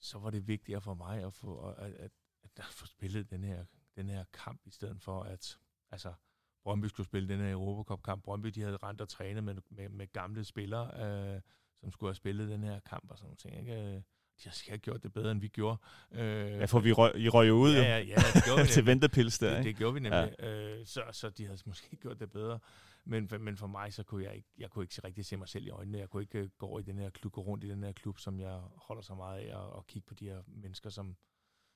[0.00, 2.12] så var det vigtigere for mig at få, at, at,
[2.56, 3.64] at få spillet den her,
[3.96, 5.58] den her kamp, i stedet for at
[5.90, 6.14] altså,
[6.62, 8.22] Brøndby skulle spille den her Europacup-kamp.
[8.24, 10.86] Brøndby de havde rent og trænet med, med, med gamle spillere,
[11.34, 11.40] øh,
[11.80, 13.58] som skulle have spillet den her kamp og sådan nogle ting.
[13.58, 13.96] Ikke?
[13.96, 14.02] Øh,
[14.44, 15.78] de har sikkert gjort det bedre, end vi gjorde.
[16.12, 16.20] Øh,
[16.50, 18.86] Ja, for vi røg, I røg jo ud ja, ja, ja, det gjorde vi til
[18.86, 20.34] ventepils der, Det, det gjorde vi nemlig.
[20.38, 20.78] Ja.
[20.78, 22.58] Øh, så, så de havde måske gjort det bedre.
[23.04, 25.66] Men, men for mig, så kunne jeg ikke, jeg kunne ikke rigtig se mig selv
[25.66, 25.98] i øjnene.
[25.98, 27.92] Jeg kunne ikke øh, gå over i den her klub, gå rundt i den her
[27.92, 31.16] klub, som jeg holder så meget af, og, og kigge på de her mennesker, som,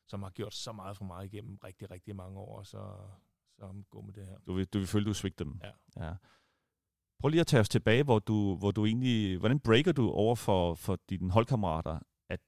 [0.08, 2.96] som har gjort så meget for mig igennem rigtig, rigtig mange år, så,
[3.58, 4.36] så gå med det her.
[4.46, 5.60] Du vil, du vil føle, du svigter dem.
[5.64, 6.04] Ja.
[6.06, 6.14] ja.
[7.20, 9.38] Prøv lige at tage os tilbage, hvor du, hvor du egentlig...
[9.38, 11.98] Hvordan breaker du over for, for dine holdkammerater,
[12.29, 12.41] at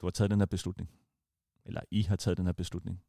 [0.00, 0.90] du har taget den her beslutning?
[1.64, 3.02] Eller I har taget den her beslutning?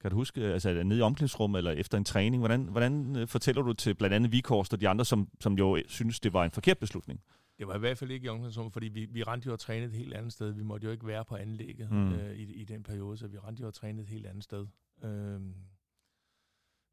[0.00, 3.62] Kan du huske, altså nede i omklædningsrummet eller efter en træning, hvordan, hvordan øh, fortæller
[3.62, 6.50] du til blandt andet Vikhorst og de andre, som, som jo synes, det var en
[6.50, 7.20] forkert beslutning?
[7.58, 9.90] Det var i hvert fald ikke i omklædningsrummet, fordi vi, vi rendte jo og trænede
[9.92, 10.50] et helt andet sted.
[10.50, 12.12] Vi måtte jo ikke være på anlægget Mm.
[12.12, 14.66] øh, i, i den periode, så vi rendte jo og trænede et helt andet sted.
[15.02, 15.54] Øhm,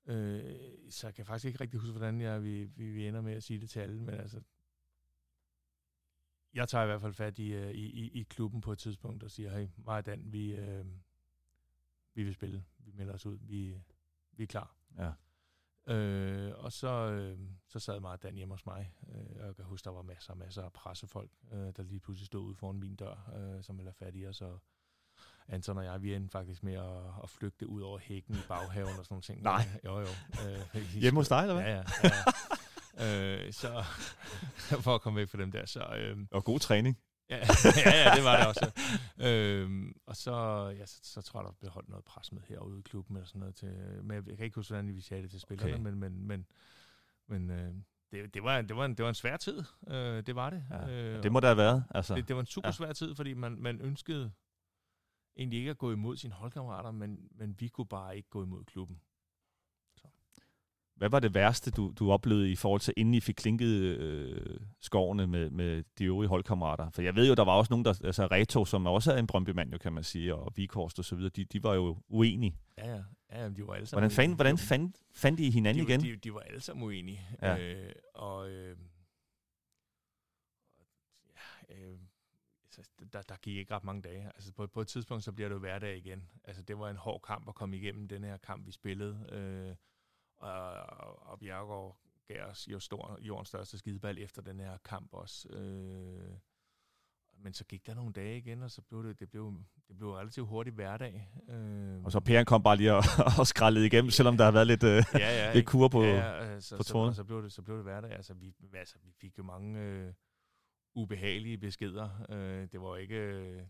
[0.07, 0.55] Øh,
[0.89, 3.43] så jeg kan faktisk ikke rigtig huske, hvordan jeg, vi, vi, vi ender med at
[3.43, 4.41] sige det til alle, men altså,
[6.53, 9.23] jeg tager i hvert fald fat i, øh, i, i, i klubben på et tidspunkt
[9.23, 10.85] og siger, hey, mig og Dan, vi, øh,
[12.13, 13.81] vi vil spille, vi melder os ud, vi,
[14.31, 14.75] vi er klar.
[14.97, 15.11] Ja.
[15.93, 18.93] Øh, og så, øh, så sad mig og Dan hjemme hos mig.
[19.09, 22.25] Øh, jeg kan huske, der var masser og masser af pressefolk, øh, der lige pludselig
[22.25, 24.41] stod ude foran min dør, øh, som ville have fat i os.
[24.41, 24.61] Og
[25.47, 28.89] Anton og jeg, vi endte faktisk med at, at flygte ud over hækken i baghaven
[28.99, 29.41] og sådan nogle ting.
[29.41, 29.61] Nej.
[29.85, 30.07] Jo, jo.
[30.75, 31.63] Øh, Hjemme hos dig, eller hvad?
[31.63, 31.83] Ja, ja.
[32.03, 32.09] ja.
[33.03, 33.83] Øh, så
[34.85, 35.65] for at komme væk fra dem der.
[35.65, 36.97] Så, øh, Og god træning.
[37.29, 37.37] Ja,
[37.85, 38.71] ja, ja, det var det også.
[39.17, 40.33] øhm, og så,
[40.77, 43.27] ja, så, så tror jeg, der blev holdt noget pres med herude i klubben eller
[43.27, 43.55] sådan noget.
[43.55, 43.69] Til,
[44.03, 45.83] men jeg kan ikke huske, hvordan vi sagde det til spillerne, Okay.
[45.83, 46.45] men, men, men,
[47.27, 47.73] men øh,
[48.11, 49.63] det, det, var, det, var en, det var en svær tid.
[49.87, 50.63] Øh, det var det.
[50.71, 50.89] Ja.
[50.89, 51.83] Øh, Det må der have været.
[51.89, 52.15] Altså.
[52.15, 52.71] det, det var en super Ja.
[52.71, 54.31] svær tid, fordi man, man ønskede
[55.37, 58.63] egentlig ikke at gå imod sine holdkammerater, men, men vi kunne bare ikke gå imod
[58.65, 59.01] klubben.
[61.03, 64.59] Hvad var det værste, du, du oplevede i forhold til, inden I fik klinket øh,
[64.81, 66.89] skovene med, med de øvrige holdkammerater?
[66.89, 69.27] For jeg ved jo, der var også nogen, der, altså Reto, som også er en
[69.27, 72.55] Brøndby-mand, jo, kan man sige, og Vikhorst og så videre, de, de var jo uenige.
[72.77, 73.01] Ja, ja.
[73.31, 74.35] ja de var alle sammen Hvordan, uenige.
[74.35, 76.01] hvordan fandt, fandt I hinanden de, igen?
[76.01, 77.21] De, de var alle sammen uenige.
[77.41, 77.57] Ja.
[77.57, 78.77] Øh, og øh,
[81.69, 81.97] ja, øh,
[82.65, 82.81] altså,
[83.13, 84.25] der, der gik ikke ret mange dage.
[84.25, 86.29] Altså på, på et tidspunkt, så bliver det jo hverdag igen.
[86.43, 89.27] Altså det var en hård kamp at komme igennem den her kamp, vi spillede.
[89.31, 89.75] Øh,
[90.43, 95.49] og, og Bjergård gav os jo stor, jordens største skideball efter den her kamp også.
[95.49, 96.37] Øh,
[97.43, 99.53] men så gik der nogle dage igen, og så blev det, det blev,
[99.87, 101.29] det blev relativt hurtigt hverdag.
[101.49, 103.03] Øh, Og så Per kom bare lige og,
[103.39, 106.03] og skrællede igennem, selvom der har været lidt, øh, ja, ja, lidt kur på...
[106.03, 108.11] ja, altså, på så, så blev det, så blev det hverdag.
[108.11, 110.13] Altså, vi, altså, vi fik jo mange øh,
[110.95, 112.09] ubehagelige beskeder.
[112.29, 113.15] Øh, det var ikke...
[113.15, 113.63] Øh,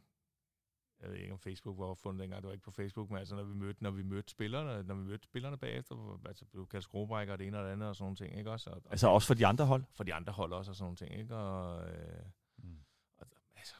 [1.03, 2.41] jeg ved ikke, om Facebook var opfundet dengang.
[2.41, 4.95] Det var ikke på Facebook, men altså, når vi mødte, når vi mødte spillerne, når
[4.95, 7.95] vi mødte spillerne bagefter, altså, blev kaldt skruebrækker og det ene og det andet og
[7.95, 8.69] sådan nogle ting, ikke også?
[8.69, 9.83] Og, og Altså også for de andre hold?
[9.91, 11.35] for de andre hold også og sådan nogle ting, ikke?
[11.35, 12.23] Og, øh,
[12.57, 12.77] Mm.
[13.17, 13.75] og altså,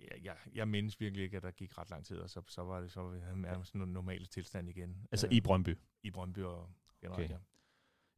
[0.00, 2.62] jeg, jeg, jeg mindes virkelig ikke, at der gik ret lang tid, og så, så
[2.62, 5.06] var det så var vi nærmest en normal tilstand igen.
[5.12, 5.78] Altså øh, i Brøndby?
[6.02, 6.68] i Brøndby og
[7.00, 7.34] generelt, Okay.
[7.34, 7.38] ja.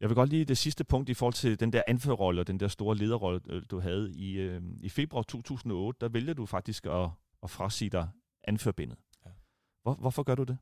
[0.00, 2.60] Jeg vil godt lige det sidste punkt i forhold til den der anførerrolle og den
[2.60, 5.98] der store lederrolle, øh, du havde i, øh, i februar 2008.
[6.00, 7.10] Der vælger du faktisk at,
[7.46, 8.08] at frasige dig
[8.44, 8.98] anførbindet.
[9.24, 9.30] Ja.
[9.82, 10.58] Hvor, hvorfor gør du det?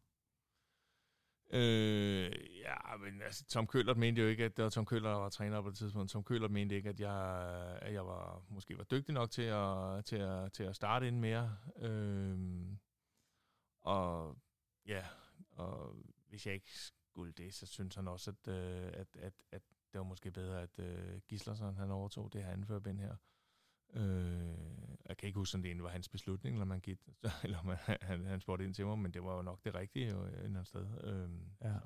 [1.51, 5.18] Øh, ja, men altså, Tom Køllert mente jo ikke, at det var Tom Køllert, der
[5.18, 6.11] var træner på det tidspunkt.
[6.11, 7.18] Tom Køllert mente ikke, at jeg,
[7.82, 11.18] at jeg var, måske var dygtig nok til at, til at, til at starte ind
[11.18, 11.57] mere.
[11.76, 12.39] Øh,
[13.80, 14.39] og
[14.87, 15.07] ja,
[15.51, 15.97] og
[16.28, 16.78] hvis jeg ikke
[17.11, 19.62] skulle det, så synes han også, at, øh, at, at, at
[19.93, 23.16] det var måske bedre, at øh, Gislason han overtog det her anførbind her.
[23.95, 24.55] Øh,
[25.09, 26.99] jeg kan ikke huske, om det egentlig var hans beslutning, eller, man gik,
[27.45, 30.11] eller om han, han, spurgte ind til mig, men det var jo nok det rigtige
[30.11, 30.86] jo, et eller andet sted.
[31.05, 31.28] Øh,
[31.62, 31.72] Ja.
[31.72, 31.80] så.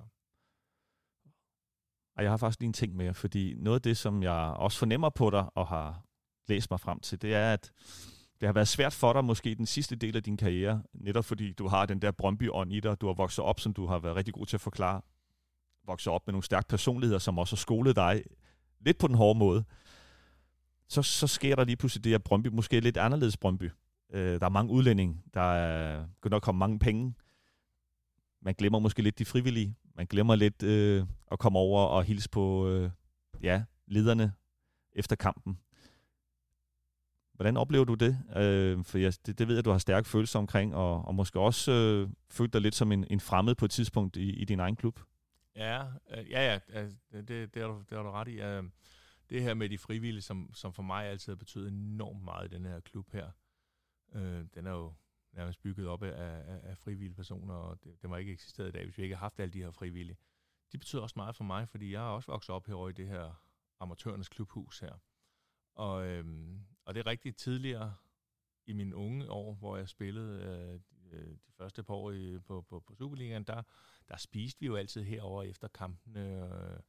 [2.16, 4.78] Og jeg har faktisk lige en ting med, fordi noget af det, som jeg også
[4.78, 6.04] fornemmer på dig og har
[6.48, 7.72] læst mig frem til, det er, at
[8.40, 11.52] det har været svært for dig måske den sidste del af din karriere, netop fordi
[11.52, 14.16] du har den der Brøndby-ånd i dig, du har vokset op, som du har været
[14.16, 15.00] rigtig god til at forklare,
[15.86, 18.22] vokset op med nogle stærke personligheder, som også har skolet dig
[18.80, 19.64] lidt på den hårde måde.
[20.89, 23.70] Så, så sker der lige pludselig det, at Brøndby måske er lidt anderledes Brøndby.
[24.12, 27.14] Øh, der er mange udlændinge, der er kan nok komme mange penge.
[28.43, 29.74] Man glemmer måske lidt de frivillige.
[29.95, 32.91] Man glemmer lidt øh, at komme over og hilse på øh,
[33.43, 34.32] ja, lederne
[34.93, 35.59] efter kampen.
[37.32, 38.18] Hvordan oplever du det?
[38.36, 41.41] Øh, for jeg, det, det ved jeg, du har stærke følelser omkring, og, og måske
[41.41, 44.61] også øh, følt dig lidt som en, en fremmed på et tidspunkt i, i din
[44.61, 45.01] egen klub.
[45.57, 46.82] Ja, øh, ja, ja,
[47.12, 48.41] det, det, det, har du, det har du ret i.
[48.41, 48.62] Øh,
[49.31, 52.55] det her med de frivillige, som, som for mig altid har betydet enormt meget i
[52.55, 53.31] den her klub her,
[54.12, 54.95] øh, den er jo
[55.33, 58.72] nærmest bygget op af, af, af frivillige personer, og det, det var ikke eksisteret i
[58.72, 60.18] dag, hvis vi ikke havde haft alle de her frivillige.
[60.72, 63.09] De betyder også meget for mig, fordi jeg har også vokset op herovre i det
[63.09, 63.45] her
[63.81, 64.93] amatørernes klubhus her.
[65.74, 67.95] Og, øhm, og det er rigtig tidligere
[68.66, 72.62] i mine unge år, hvor jeg spillede øh, de, de første par år i, på,
[72.62, 73.62] på, på Superligaen, der,
[74.09, 76.81] der spiste vi jo altid herover efter kampene øh,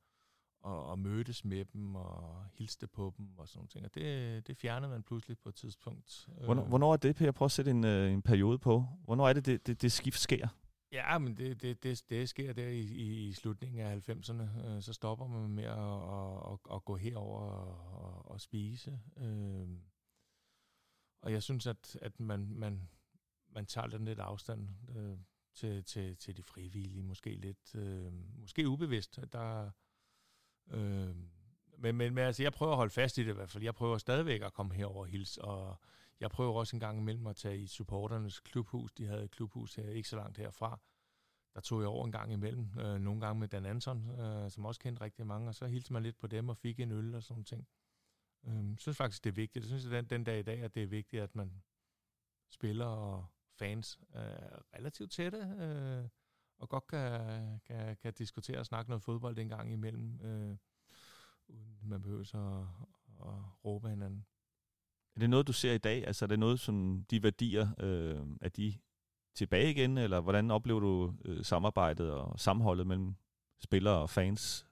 [0.59, 3.85] og, og mødtes med dem og hilste på dem og sådan noget.
[3.85, 6.29] Og det, det fjernede man pludselig på et tidspunkt.
[6.45, 7.31] Hvornår, Øh, hvornår er det, Per?
[7.31, 8.85] Prøv at sætte en, øh, en periode på.
[9.03, 10.47] Hvornår er det, det, det, det skift sker?
[10.91, 14.67] Ja, men det, det, det, det sker der i, i, i slutningen af 90'erne.
[14.67, 18.99] Øh, så stopper man med at, at, at, at gå herover og, og, og spise.
[19.17, 19.67] Øh,
[21.21, 22.89] og jeg synes, at, at man, man,
[23.49, 25.17] man tager den lidt afstand øh,
[25.53, 27.03] til, til, til de frivillige.
[27.03, 29.19] Måske lidt, øh, måske ubevidst.
[29.33, 29.71] Der,
[30.71, 31.15] øh,
[31.77, 33.63] men, men, men altså, jeg prøver at holde fast i det i hvert fald.
[33.63, 35.79] Jeg prøver stadigvæk at komme herover og hilse, og
[36.19, 38.93] jeg prøver også en gang imellem at tage i supporternes klubhus.
[38.93, 40.79] De havde et klubhus her, ikke så langt herfra.
[41.53, 42.79] der tog jeg over en gang imellem.
[42.79, 45.93] Øh, nogle gange med Dan Anson, øh, som også kendte rigtig mange, og så hilste
[45.93, 47.67] man lidt på dem og fik en øl og sådan ting.
[48.47, 49.63] Øh, synes faktisk, det er vigtigt.
[49.63, 51.63] Jeg synes, at den, den dag i dag, at det er vigtigt, at man
[52.49, 53.25] spiller og
[53.59, 56.09] fans er relativt tætte, øh,
[56.59, 60.57] og godt kan, kan, kan diskutere og snakke noget fodbold en gang imellem, øh,
[61.47, 64.25] uden man behøver så at, at råbe hinanden.
[65.15, 66.07] Er det noget, du ser i dag?
[66.07, 68.73] Altså er det noget, som de værdier, øh, er de
[69.35, 73.15] tilbage igen, eller hvordan oplever du øh, samarbejdet og sammenholdet mellem
[73.59, 74.65] spillere og fans?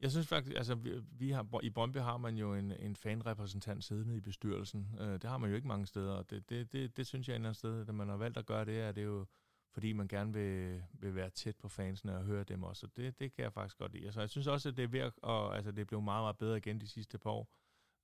[0.00, 3.84] Jeg synes faktisk, altså vi, vi har, i Brøndby har man jo en, en fanrepræsentant
[3.84, 4.96] siddende i bestyrelsen.
[5.00, 7.34] Øh, det har man jo ikke mange steder, og det, det, det, det synes jeg
[7.34, 9.26] et eller andet sted, at man har valgt at gøre det, er det jo
[9.72, 12.86] fordi man gerne vil, vil være tæt på fansene og høre dem også.
[12.86, 14.02] Og det, det kan jeg faktisk godt lide.
[14.02, 16.04] Så altså, jeg synes også, at det er ved at, og, altså, det er blevet
[16.04, 17.48] meget, meget bedre igen de sidste par år.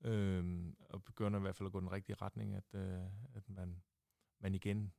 [0.05, 3.03] Øhm, og begynder i hvert fald at gå den rigtige retning, at, øh,
[3.35, 3.83] at man,
[4.39, 4.93] man igen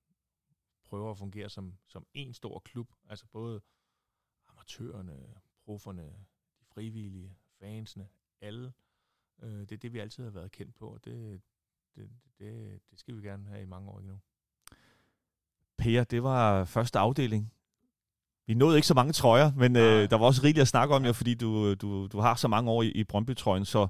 [0.83, 2.93] prøver at fungere som, som en stor klub.
[3.09, 3.61] Altså både
[4.47, 6.25] amatørerne, profferne,
[6.59, 8.09] de frivillige, fansene,
[8.41, 8.73] alle.
[9.39, 11.41] Øh, det er det, vi altid har været kendt på, og det,
[11.95, 12.09] det,
[12.39, 14.19] det, det skal vi gerne have i mange år endnu.
[15.79, 17.51] Per, det var første afdeling.
[18.47, 21.05] Vi nåede ikke så mange trøjer, men øh, der var også rigeligt at snakke om,
[21.05, 23.87] jo, fordi du, du, du har så mange år i, i Brøndby-trøjen, så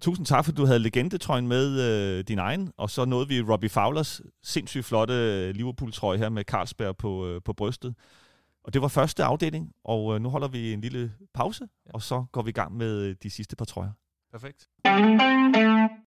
[0.00, 3.70] tusind tak, for du havde legendetrøjen med øh, din egen, og så nåede vi Robbie
[3.70, 7.94] Fowlers sindssygt flotte øh, Liverpool-trøje her med Carlsberg på, øh, på brystet.
[8.64, 12.24] Og det var første afdeling, og øh, nu holder vi en lille pause, og så
[12.32, 13.90] går vi i gang med øh, de sidste par trøjer.
[14.32, 14.68] Perfekt.